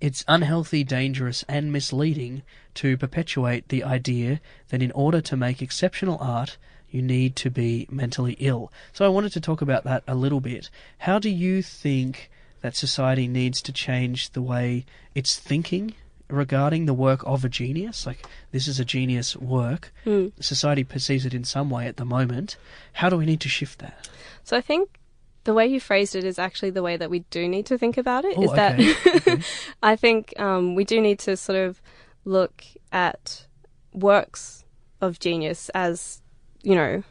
it's 0.00 0.24
unhealthy, 0.26 0.82
dangerous, 0.82 1.44
and 1.46 1.70
misleading 1.70 2.42
to 2.74 2.96
perpetuate 2.96 3.68
the 3.68 3.84
idea 3.84 4.40
that 4.70 4.82
in 4.82 4.90
order 4.92 5.20
to 5.20 5.36
make 5.36 5.60
exceptional 5.60 6.16
art, 6.20 6.56
you 6.90 7.02
need 7.02 7.36
to 7.36 7.50
be 7.50 7.86
mentally 7.90 8.36
ill. 8.40 8.72
So 8.94 9.04
I 9.04 9.08
wanted 9.08 9.32
to 9.32 9.40
talk 9.40 9.60
about 9.60 9.84
that 9.84 10.02
a 10.08 10.14
little 10.14 10.40
bit. 10.40 10.70
How 10.98 11.18
do 11.18 11.28
you 11.28 11.62
think 11.62 12.30
that 12.62 12.76
society 12.76 13.28
needs 13.28 13.60
to 13.62 13.72
change 13.72 14.30
the 14.30 14.42
way 14.42 14.86
it's 15.14 15.38
thinking 15.38 15.94
regarding 16.32 16.86
the 16.86 16.94
work 16.94 17.22
of 17.24 17.44
a 17.44 17.48
genius? 17.48 18.06
Like, 18.06 18.26
this 18.50 18.66
is 18.66 18.80
a 18.80 18.84
genius 18.84 19.36
work. 19.36 19.92
Society 20.40 20.84
perceives 20.84 21.26
it 21.26 21.34
in 21.34 21.44
some 21.44 21.70
way 21.70 21.86
at 21.86 21.96
the 21.96 22.04
moment. 22.04 22.56
How 22.94 23.08
do 23.08 23.16
we 23.16 23.26
need 23.26 23.40
to 23.40 23.48
shift 23.48 23.78
that? 23.80 24.08
So 24.44 24.56
I 24.56 24.60
think 24.60 24.98
the 25.44 25.54
way 25.54 25.66
you 25.66 25.80
phrased 25.80 26.14
it 26.14 26.24
is 26.24 26.38
actually 26.38 26.70
the 26.70 26.82
way 26.82 26.96
that 26.96 27.10
we 27.10 27.20
do 27.30 27.48
need 27.48 27.66
to 27.66 27.78
think 27.78 27.96
about 27.96 28.24
it. 28.24 28.34
Oh, 28.36 28.42
Is 28.42 28.50
okay. 28.50 28.92
that 29.24 29.46
I 29.82 29.96
think 29.96 30.38
um, 30.40 30.74
we 30.74 30.84
do 30.84 31.00
need 31.00 31.18
to 31.20 31.36
sort 31.36 31.58
of 31.58 31.80
look 32.24 32.64
at 32.92 33.46
works 33.92 34.64
of 35.00 35.18
genius 35.18 35.68
as 35.74 36.22
you 36.62 36.74
know 36.74 37.02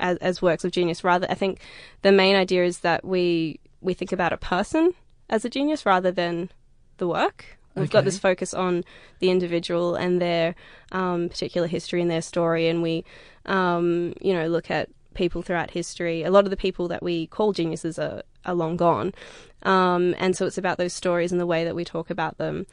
as, 0.00 0.16
as 0.18 0.42
works 0.42 0.64
of 0.64 0.72
genius 0.72 1.04
rather 1.04 1.26
i 1.30 1.34
think 1.34 1.60
the 2.02 2.12
main 2.12 2.34
idea 2.34 2.64
is 2.64 2.80
that 2.80 3.04
we 3.04 3.58
we 3.80 3.94
think 3.94 4.12
about 4.12 4.32
a 4.32 4.36
person 4.36 4.92
as 5.28 5.44
a 5.44 5.48
genius 5.48 5.86
rather 5.86 6.10
than 6.10 6.50
the 6.98 7.06
work 7.06 7.58
we've 7.74 7.90
got 7.90 8.04
this 8.04 8.18
focus 8.18 8.52
on 8.52 8.84
the 9.20 9.30
individual 9.30 9.94
and 9.94 10.20
their 10.20 10.54
um, 10.92 11.28
particular 11.28 11.66
history 11.66 12.00
and 12.02 12.10
their 12.10 12.22
story 12.22 12.68
and 12.68 12.82
we 12.82 13.04
um, 13.46 14.12
you 14.20 14.32
know 14.34 14.46
look 14.46 14.70
at 14.70 14.88
people 15.14 15.42
throughout 15.42 15.70
history. 15.72 16.22
A 16.22 16.30
lot 16.30 16.44
of 16.44 16.50
the 16.50 16.56
people 16.56 16.88
that 16.88 17.02
we 17.02 17.26
call 17.26 17.52
geniuses 17.52 17.98
are, 17.98 18.22
are 18.44 18.54
long 18.54 18.76
gone. 18.76 19.12
Um, 19.64 20.14
and 20.18 20.36
so 20.36 20.46
it's 20.46 20.56
about 20.56 20.78
those 20.78 20.92
stories 20.92 21.32
and 21.32 21.40
the 21.40 21.46
way 21.46 21.64
that 21.64 21.74
we 21.74 21.84
talk 21.84 22.10
about 22.10 22.38
them. 22.38 22.66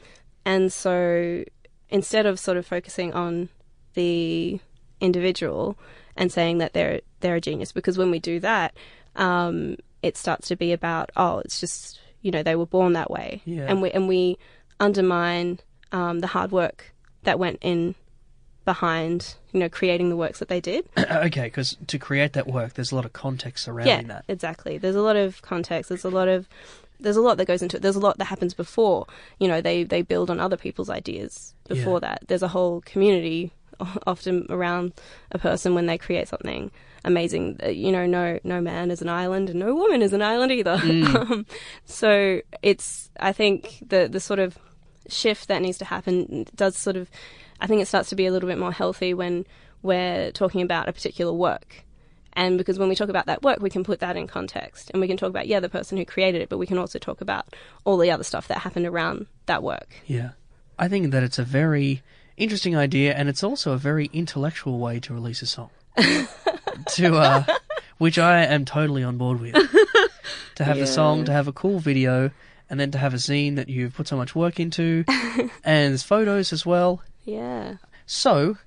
And 0.44 0.72
so 0.72 1.44
instead 1.90 2.26
of 2.26 2.38
sort 2.38 2.56
of 2.56 2.64
focusing 2.64 3.12
on 3.12 3.48
the 3.94 4.60
individual 5.00 5.76
and 6.16 6.32
saying 6.32 6.58
that 6.58 6.72
they're 6.72 7.00
they're 7.20 7.36
a 7.36 7.40
genius, 7.40 7.72
because 7.72 7.98
when 7.98 8.10
we 8.10 8.18
do 8.18 8.40
that, 8.40 8.74
um, 9.16 9.76
it 10.02 10.16
starts 10.16 10.48
to 10.48 10.56
be 10.56 10.72
about 10.72 11.10
oh, 11.16 11.38
it's 11.40 11.60
just 11.60 12.00
you 12.22 12.30
know 12.30 12.42
they 12.42 12.56
were 12.56 12.66
born 12.66 12.92
that 12.94 13.10
way, 13.10 13.42
Yeah. 13.44 13.66
and 13.68 13.82
we 13.82 13.90
and 13.90 14.08
we 14.08 14.38
undermine 14.80 15.58
um, 15.92 16.20
the 16.20 16.26
hard 16.28 16.52
work 16.52 16.92
that 17.24 17.38
went 17.38 17.58
in 17.62 17.94
behind 18.64 19.34
you 19.52 19.60
know 19.60 19.68
creating 19.68 20.10
the 20.10 20.16
works 20.16 20.38
that 20.40 20.48
they 20.48 20.60
did. 20.60 20.86
okay, 20.98 21.44
because 21.44 21.76
to 21.86 21.98
create 21.98 22.34
that 22.34 22.46
work, 22.46 22.74
there's 22.74 22.92
a 22.92 22.94
lot 22.94 23.04
of 23.04 23.12
context 23.12 23.64
surrounding 23.64 24.06
yeah, 24.08 24.14
that. 24.14 24.24
exactly. 24.28 24.78
There's 24.78 24.96
a 24.96 25.00
lot 25.02 25.16
of 25.16 25.40
context. 25.42 25.88
There's 25.88 26.04
a 26.04 26.10
lot 26.10 26.28
of 26.28 26.48
there's 27.00 27.16
a 27.16 27.20
lot 27.22 27.36
that 27.38 27.46
goes 27.46 27.62
into 27.62 27.76
it. 27.76 27.82
There's 27.82 27.96
a 27.96 28.00
lot 28.00 28.18
that 28.18 28.26
happens 28.26 28.54
before. 28.54 29.06
You 29.38 29.48
know, 29.48 29.60
they 29.60 29.84
they 29.84 30.02
build 30.02 30.30
on 30.30 30.38
other 30.40 30.56
people's 30.56 30.90
ideas 30.90 31.54
before 31.68 31.94
Yeah. 32.02 32.08
that. 32.10 32.24
There's 32.28 32.42
a 32.42 32.48
whole 32.48 32.80
community 32.82 33.52
often 34.06 34.44
around 34.50 34.92
a 35.30 35.38
person 35.38 35.74
when 35.74 35.86
they 35.86 35.96
create 35.96 36.28
something 36.28 36.70
amazing. 37.04 37.58
Uh, 37.64 37.68
You 37.68 37.90
know, 37.92 38.04
no 38.04 38.38
no 38.44 38.60
man 38.60 38.90
is 38.90 39.00
an 39.00 39.08
island 39.08 39.48
and 39.48 39.60
no 39.60 39.74
woman 39.74 40.02
is 40.02 40.12
an 40.12 40.20
island 40.20 40.52
either. 40.52 40.72
um, 40.72 41.46
so 41.86 42.42
it's 42.62 43.08
I 43.18 43.32
think 43.32 43.78
the 43.86 44.08
the 44.10 44.20
sort 44.20 44.40
of 44.40 44.58
shift 45.08 45.48
that 45.48 45.62
needs 45.62 45.78
to 45.78 45.84
happen 45.84 46.46
does 46.54 46.76
sort 46.76 46.96
of 46.96 47.10
I 47.60 47.66
think 47.66 47.82
it 47.82 47.88
starts 47.88 48.10
to 48.10 48.16
be 48.16 48.26
a 48.26 48.32
little 48.32 48.48
bit 48.48 48.58
more 48.58 48.72
healthy 48.72 49.14
when 49.14 49.46
we're 49.82 50.30
talking 50.32 50.62
about 50.62 50.88
a 50.88 50.92
particular 50.92 51.32
work. 51.32 51.84
And 52.34 52.56
because 52.56 52.78
when 52.78 52.88
we 52.88 52.94
talk 52.94 53.08
about 53.08 53.26
that 53.26 53.42
work, 53.42 53.60
we 53.60 53.70
can 53.70 53.82
put 53.82 53.98
that 54.00 54.16
in 54.16 54.28
context 54.28 54.90
and 54.92 55.00
we 55.00 55.08
can 55.08 55.16
talk 55.16 55.30
about, 55.30 55.48
yeah, 55.48 55.58
the 55.58 55.68
person 55.68 55.98
who 55.98 56.04
created 56.04 56.40
it, 56.40 56.48
but 56.48 56.58
we 56.58 56.66
can 56.66 56.78
also 56.78 56.98
talk 56.98 57.20
about 57.20 57.46
all 57.84 57.96
the 57.96 58.12
other 58.12 58.22
stuff 58.22 58.46
that 58.46 58.58
happened 58.58 58.86
around 58.86 59.26
that 59.46 59.62
work. 59.62 59.88
Yeah. 60.06 60.30
I 60.78 60.86
think 60.86 61.10
that 61.10 61.24
it's 61.24 61.40
a 61.40 61.44
very 61.44 62.02
interesting 62.36 62.76
idea 62.76 63.14
and 63.14 63.28
it's 63.28 63.42
also 63.42 63.72
a 63.72 63.78
very 63.78 64.06
intellectual 64.12 64.78
way 64.78 65.00
to 65.00 65.12
release 65.14 65.42
a 65.42 65.46
song. 65.46 65.70
to 65.96 67.16
uh 67.16 67.44
which 67.98 68.18
I 68.18 68.44
am 68.44 68.64
totally 68.64 69.02
on 69.02 69.18
board 69.18 69.40
with. 69.40 69.54
to 70.54 70.64
have 70.64 70.78
the 70.78 70.86
song, 70.86 71.24
to 71.24 71.32
have 71.32 71.48
a 71.48 71.52
cool 71.52 71.80
video, 71.80 72.30
and 72.70 72.78
then 72.78 72.90
to 72.90 72.98
have 72.98 73.14
a 73.14 73.18
zine 73.18 73.56
that 73.56 73.68
you've 73.68 73.94
put 73.94 74.08
so 74.08 74.16
much 74.16 74.34
work 74.34 74.60
into 74.60 75.04
and 75.08 75.50
there's 75.64 76.02
photos 76.02 76.52
as 76.52 76.66
well. 76.66 77.02
Yeah. 77.24 77.76
So 78.06 78.58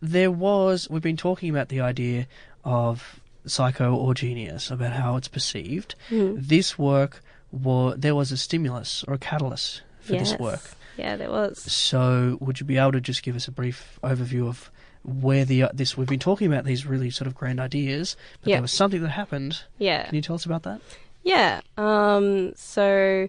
there 0.00 0.30
was 0.30 0.88
we've 0.90 1.02
been 1.02 1.16
talking 1.16 1.50
about 1.50 1.68
the 1.68 1.80
idea 1.80 2.26
of 2.64 3.20
psycho 3.46 3.94
or 3.94 4.14
genius, 4.14 4.70
about 4.70 4.92
how 4.92 5.16
it's 5.16 5.28
perceived. 5.28 5.94
Hmm. 6.08 6.34
This 6.36 6.78
work, 6.78 7.22
was 7.50 7.96
there 7.98 8.14
was 8.14 8.32
a 8.32 8.36
stimulus 8.36 9.04
or 9.08 9.14
a 9.14 9.18
catalyst 9.18 9.82
for 10.00 10.14
yes. 10.14 10.32
this 10.32 10.40
work. 10.40 10.60
Yeah, 10.96 11.16
there 11.16 11.30
was. 11.30 11.60
So, 11.60 12.38
would 12.40 12.58
you 12.60 12.66
be 12.66 12.76
able 12.76 12.92
to 12.92 13.00
just 13.00 13.22
give 13.22 13.36
us 13.36 13.46
a 13.48 13.52
brief 13.52 13.98
overview 14.02 14.48
of 14.48 14.70
where 15.04 15.44
the 15.44 15.62
uh, 15.64 15.68
this 15.72 15.96
we've 15.96 16.08
been 16.08 16.18
talking 16.18 16.46
about 16.48 16.64
these 16.64 16.84
really 16.84 17.10
sort 17.10 17.26
of 17.26 17.34
grand 17.34 17.60
ideas, 17.60 18.16
but 18.42 18.50
Yeah. 18.50 18.56
there 18.56 18.62
was 18.62 18.72
something 18.72 19.00
that 19.02 19.10
happened. 19.10 19.62
Yeah. 19.78 20.04
Can 20.06 20.16
you 20.16 20.22
tell 20.22 20.34
us 20.34 20.44
about 20.44 20.64
that? 20.64 20.80
Yeah. 21.22 21.60
Um, 21.76 22.52
so 22.54 23.28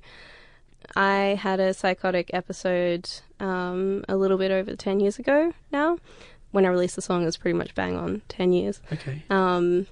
I 0.95 1.37
had 1.41 1.59
a 1.59 1.73
psychotic 1.73 2.29
episode 2.33 3.09
um, 3.39 4.03
a 4.07 4.15
little 4.15 4.37
bit 4.37 4.51
over 4.51 4.75
10 4.75 4.99
years 4.99 5.19
ago 5.19 5.53
now. 5.71 5.97
When 6.51 6.65
I 6.65 6.69
released 6.69 6.95
the 6.95 7.01
song, 7.01 7.21
it 7.21 7.25
was 7.25 7.37
pretty 7.37 7.57
much 7.57 7.75
bang 7.75 7.95
on 7.95 8.21
10 8.29 8.53
years. 8.53 8.81
Okay. 8.91 9.23
Um, 9.29 9.85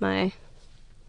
my 0.00 0.32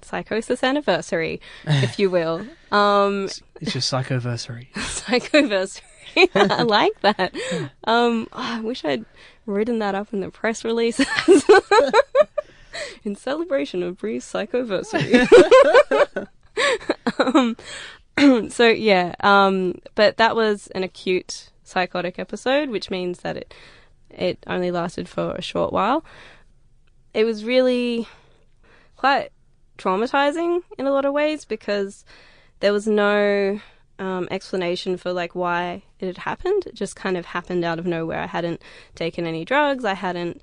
psychosis 0.01 0.63
anniversary, 0.63 1.39
if 1.65 1.97
you 1.99 2.09
will. 2.09 2.45
Um, 2.71 3.25
It's 3.61 3.73
your 3.73 3.81
psychoversary. 3.81 4.71
psychoversary. 4.73 5.81
I 6.35 6.63
like 6.63 6.99
that. 7.01 7.33
Um, 7.85 8.27
oh, 8.33 8.37
I 8.55 8.59
wish 8.61 8.83
I'd 8.83 9.05
written 9.45 9.79
that 9.79 9.93
up 9.95 10.11
in 10.11 10.19
the 10.21 10.29
press 10.31 10.65
releases. 10.65 11.05
in 13.03 13.15
celebration 13.15 13.83
of 13.83 13.97
Brie's 13.97 14.25
psychoversary. 14.25 15.27
um, 17.19 17.55
so 18.49 18.67
yeah, 18.67 19.13
um, 19.21 19.75
but 19.95 20.17
that 20.17 20.35
was 20.35 20.67
an 20.67 20.83
acute 20.83 21.51
psychotic 21.63 22.19
episode, 22.19 22.69
which 22.69 22.89
means 22.89 23.19
that 23.19 23.37
it 23.37 23.53
it 24.09 24.43
only 24.47 24.71
lasted 24.71 25.07
for 25.07 25.31
a 25.31 25.41
short 25.41 25.71
while. 25.71 26.03
It 27.13 27.25
was 27.25 27.45
really 27.45 28.07
quite 28.95 29.29
traumatizing 29.77 30.61
in 30.77 30.85
a 30.85 30.91
lot 30.91 31.05
of 31.05 31.13
ways 31.13 31.45
because 31.45 32.03
there 32.59 32.73
was 32.73 32.87
no 32.87 33.59
um, 33.97 34.27
explanation 34.31 34.97
for 34.97 35.13
like 35.13 35.35
why 35.35 35.83
it 35.99 36.07
had 36.07 36.17
happened. 36.19 36.65
It 36.65 36.75
just 36.75 36.95
kind 36.95 37.17
of 37.17 37.27
happened 37.27 37.63
out 37.63 37.79
of 37.79 37.85
nowhere. 37.85 38.19
I 38.19 38.27
hadn't 38.27 38.61
taken 38.95 39.25
any 39.25 39.45
drugs. 39.45 39.85
I 39.85 39.93
hadn't 39.93 40.41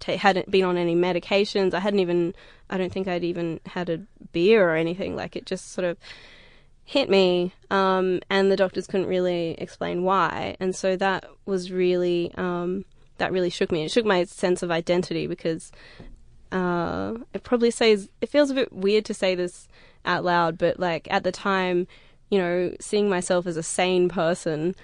ta- 0.00 0.16
hadn't 0.16 0.50
been 0.50 0.64
on 0.64 0.76
any 0.76 0.94
medications. 0.94 1.74
I 1.74 1.80
hadn't 1.80 2.00
even. 2.00 2.34
I 2.70 2.76
don't 2.76 2.92
think 2.92 3.08
I'd 3.08 3.24
even 3.24 3.60
had 3.66 3.88
a 3.88 3.98
beer 4.32 4.70
or 4.70 4.76
anything. 4.76 5.16
Like 5.16 5.36
it 5.36 5.46
just 5.46 5.72
sort 5.72 5.86
of 5.86 5.96
hit 6.84 7.10
me, 7.10 7.52
um, 7.70 8.20
and 8.30 8.50
the 8.50 8.56
doctors 8.56 8.86
couldn't 8.86 9.06
really 9.06 9.52
explain 9.58 10.02
why. 10.02 10.56
And 10.60 10.74
so 10.74 10.96
that 10.96 11.24
was 11.46 11.70
really 11.70 12.32
um, 12.36 12.84
that 13.18 13.32
really 13.32 13.50
shook 13.50 13.70
me. 13.70 13.84
It 13.84 13.90
shook 13.90 14.06
my 14.06 14.24
sense 14.24 14.62
of 14.62 14.70
identity 14.70 15.26
because 15.26 15.70
uh, 16.50 17.14
it 17.34 17.42
probably 17.42 17.70
says 17.70 18.08
it 18.20 18.28
feels 18.28 18.50
a 18.50 18.54
bit 18.54 18.72
weird 18.72 19.04
to 19.06 19.14
say 19.14 19.34
this 19.34 19.68
out 20.04 20.24
loud, 20.24 20.56
but 20.58 20.80
like 20.80 21.06
at 21.10 21.24
the 21.24 21.32
time, 21.32 21.86
you 22.30 22.38
know, 22.38 22.74
seeing 22.80 23.08
myself 23.08 23.46
as 23.46 23.56
a 23.56 23.62
sane 23.62 24.08
person 24.08 24.74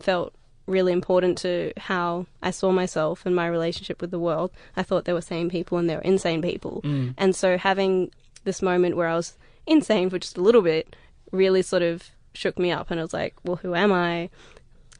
felt 0.00 0.34
really 0.66 0.92
important 0.92 1.38
to 1.38 1.72
how 1.76 2.26
I 2.42 2.50
saw 2.52 2.70
myself 2.72 3.26
and 3.26 3.34
my 3.34 3.46
relationship 3.46 4.00
with 4.00 4.10
the 4.10 4.18
world. 4.18 4.50
I 4.76 4.82
thought 4.82 5.04
there 5.04 5.14
were 5.14 5.20
sane 5.20 5.50
people 5.50 5.78
and 5.78 5.88
there 5.90 5.96
were 5.98 6.02
insane 6.04 6.40
people. 6.42 6.80
And 7.18 7.34
so 7.34 7.58
having 7.58 8.10
this 8.44 8.62
moment 8.62 8.96
where 8.96 9.08
I 9.08 9.14
was 9.16 9.34
insane 9.66 10.08
for 10.10 10.18
just 10.18 10.36
a 10.38 10.40
little 10.42 10.62
bit 10.62 10.94
really 11.32 11.62
sort 11.62 11.82
of 11.82 12.10
shook 12.34 12.58
me 12.58 12.70
up 12.70 12.90
and 12.90 13.00
I 13.00 13.02
was 13.02 13.12
like, 13.12 13.34
well, 13.44 13.56
who 13.56 13.74
am 13.74 13.92
I? 13.92 14.30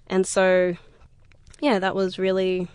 And 0.08 0.26
so, 0.26 0.76
yeah, 1.60 1.78
that 1.78 1.94
was 1.94 2.18
really, 2.18 2.68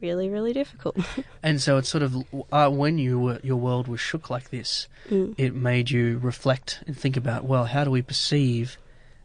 really, 0.00 0.28
really 0.28 0.52
difficult. 0.52 0.96
And 1.42 1.60
so 1.60 1.76
it's 1.78 1.88
sort 1.88 2.02
of 2.02 2.16
uh, 2.52 2.70
when 2.70 2.96
you 2.98 3.18
were, 3.18 3.40
your 3.42 3.56
world 3.56 3.86
was 3.88 4.00
shook 4.00 4.30
like 4.30 4.50
this, 4.50 4.88
Mm. 5.10 5.34
it 5.36 5.54
made 5.54 5.90
you 5.90 6.16
reflect 6.18 6.82
and 6.86 6.96
think 6.96 7.16
about 7.18 7.44
well, 7.44 7.66
how 7.66 7.84
do 7.84 7.90
we 7.90 8.00
perceive 8.00 8.78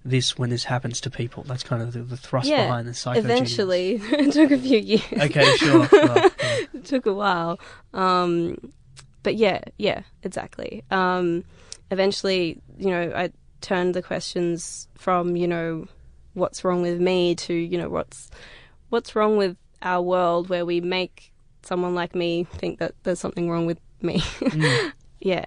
this 0.03 0.37
when 0.37 0.49
this 0.49 0.63
happens 0.63 1.01
to 1.01 1.09
people? 1.09 1.43
That's 1.43 1.63
kind 1.63 1.81
of 1.81 1.93
the, 1.93 1.99
the 1.99 2.17
thrust 2.17 2.47
yeah, 2.47 2.65
behind 2.65 2.87
the 2.87 2.93
psycho. 2.93 3.19
eventually, 3.19 3.93
it 4.01 4.33
took 4.33 4.51
a 4.51 4.57
few 4.57 4.79
years. 4.79 5.03
Okay, 5.13 5.55
sure. 5.57 5.87
Well, 5.91 6.15
yeah. 6.39 6.59
it 6.73 6.85
took 6.85 7.05
a 7.05 7.13
while. 7.13 7.59
Um, 7.93 8.71
but 9.23 9.35
yeah, 9.35 9.61
yeah, 9.77 10.03
exactly. 10.23 10.83
Um, 10.91 11.43
eventually, 11.91 12.61
you 12.77 12.89
know, 12.89 13.11
I 13.15 13.31
turned 13.61 13.93
the 13.93 14.01
questions 14.01 14.87
from, 14.95 15.35
you 15.35 15.47
know, 15.47 15.87
what's 16.33 16.63
wrong 16.63 16.81
with 16.81 16.99
me 16.99 17.35
to, 17.35 17.53
you 17.53 17.77
know, 17.77 17.89
what's 17.89 18.29
what's 18.89 19.15
wrong 19.15 19.37
with 19.37 19.57
our 19.81 20.01
world 20.01 20.49
where 20.49 20.65
we 20.65 20.81
make 20.81 21.31
someone 21.63 21.95
like 21.95 22.15
me 22.15 22.45
think 22.45 22.79
that 22.79 22.95
there's 23.03 23.19
something 23.19 23.49
wrong 23.49 23.65
with 23.65 23.79
me. 24.01 24.21
yeah. 25.19 25.45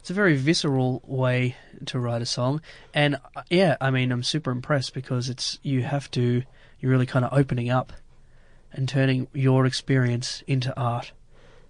It's 0.00 0.10
a 0.10 0.14
very 0.14 0.36
visceral 0.36 1.02
way 1.06 1.56
to 1.86 1.98
write 2.00 2.22
a 2.22 2.26
song, 2.26 2.60
and 2.94 3.16
uh, 3.36 3.42
yeah, 3.50 3.76
I 3.80 3.90
mean, 3.90 4.10
I'm 4.12 4.22
super 4.22 4.50
impressed 4.50 4.94
because 4.94 5.28
it's 5.28 5.58
you 5.62 5.82
have 5.82 6.10
to 6.12 6.42
you're 6.80 6.90
really 6.90 7.06
kind 7.06 7.24
of 7.24 7.32
opening 7.38 7.70
up 7.70 7.92
and 8.72 8.88
turning 8.88 9.28
your 9.34 9.66
experience 9.66 10.42
into 10.46 10.74
art, 10.80 11.12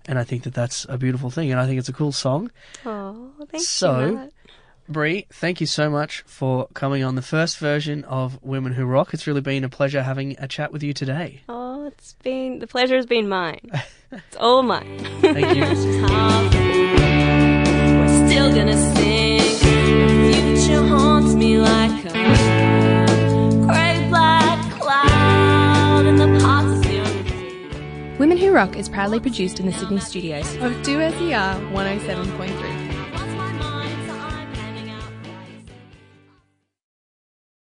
and 0.07 0.18
I 0.18 0.24
think 0.24 0.44
that 0.44 0.54
that's 0.54 0.86
a 0.88 0.96
beautiful 0.96 1.30
thing, 1.30 1.50
and 1.50 1.61
I 1.61 1.66
think 1.66 1.78
it's 1.80 1.88
a 1.88 1.92
cool 1.92 2.12
song. 2.12 2.50
Oh, 2.86 3.30
thank 3.50 3.64
So- 3.64 4.07
you. 4.07 4.14
Matt. 4.14 4.32
Brie, 4.88 5.26
thank 5.30 5.61
you 5.61 5.68
so 5.68 5.88
much 5.88 6.22
for 6.26 6.66
coming 6.74 7.04
on 7.04 7.14
the 7.14 7.22
first 7.22 7.59
version 7.59 8.02
of 8.07 8.42
Women 8.42 8.72
Who 8.72 8.84
Rock. 8.86 9.14
It's 9.14 9.24
really 9.24 9.40
been 9.40 9.62
a 9.62 9.68
pleasure 9.68 10.02
having 10.02 10.34
a 10.40 10.48
chat 10.48 10.72
with 10.72 10.82
you 10.82 10.92
today. 10.92 11.42
Oh, 11.48 11.86
it's 11.86 12.14
been 12.24 12.59
the 12.59 12.66
pleasure 12.66 12.96
has 12.96 13.07
been 13.07 13.28
mine. 13.28 13.70
It's 14.11 14.36
all 14.36 14.64
mine. 14.64 14.98
Thank 15.20 15.57
you. 15.57 17.46
We're 18.30 18.36
still 18.36 18.54
gonna 18.54 18.94
sing. 18.94 19.38
The 19.58 20.34
future 20.56 20.86
haunts 20.86 21.34
me 21.34 21.58
like 21.58 22.04
a 22.04 22.12
gray 23.66 24.06
black 24.08 24.72
cloud 24.78 26.06
in 26.06 26.14
the 26.14 26.38
parts 26.38 26.70
of 26.70 26.82
the 26.84 28.16
Women 28.20 28.38
Who 28.38 28.52
Rock 28.52 28.76
is 28.76 28.88
proudly 28.88 29.18
produced 29.18 29.58
in 29.58 29.66
the 29.66 29.72
Sydney 29.72 29.98
studios. 29.98 30.46
Of 30.58 30.74
2SER 30.84 31.72
107.3. 31.72 32.89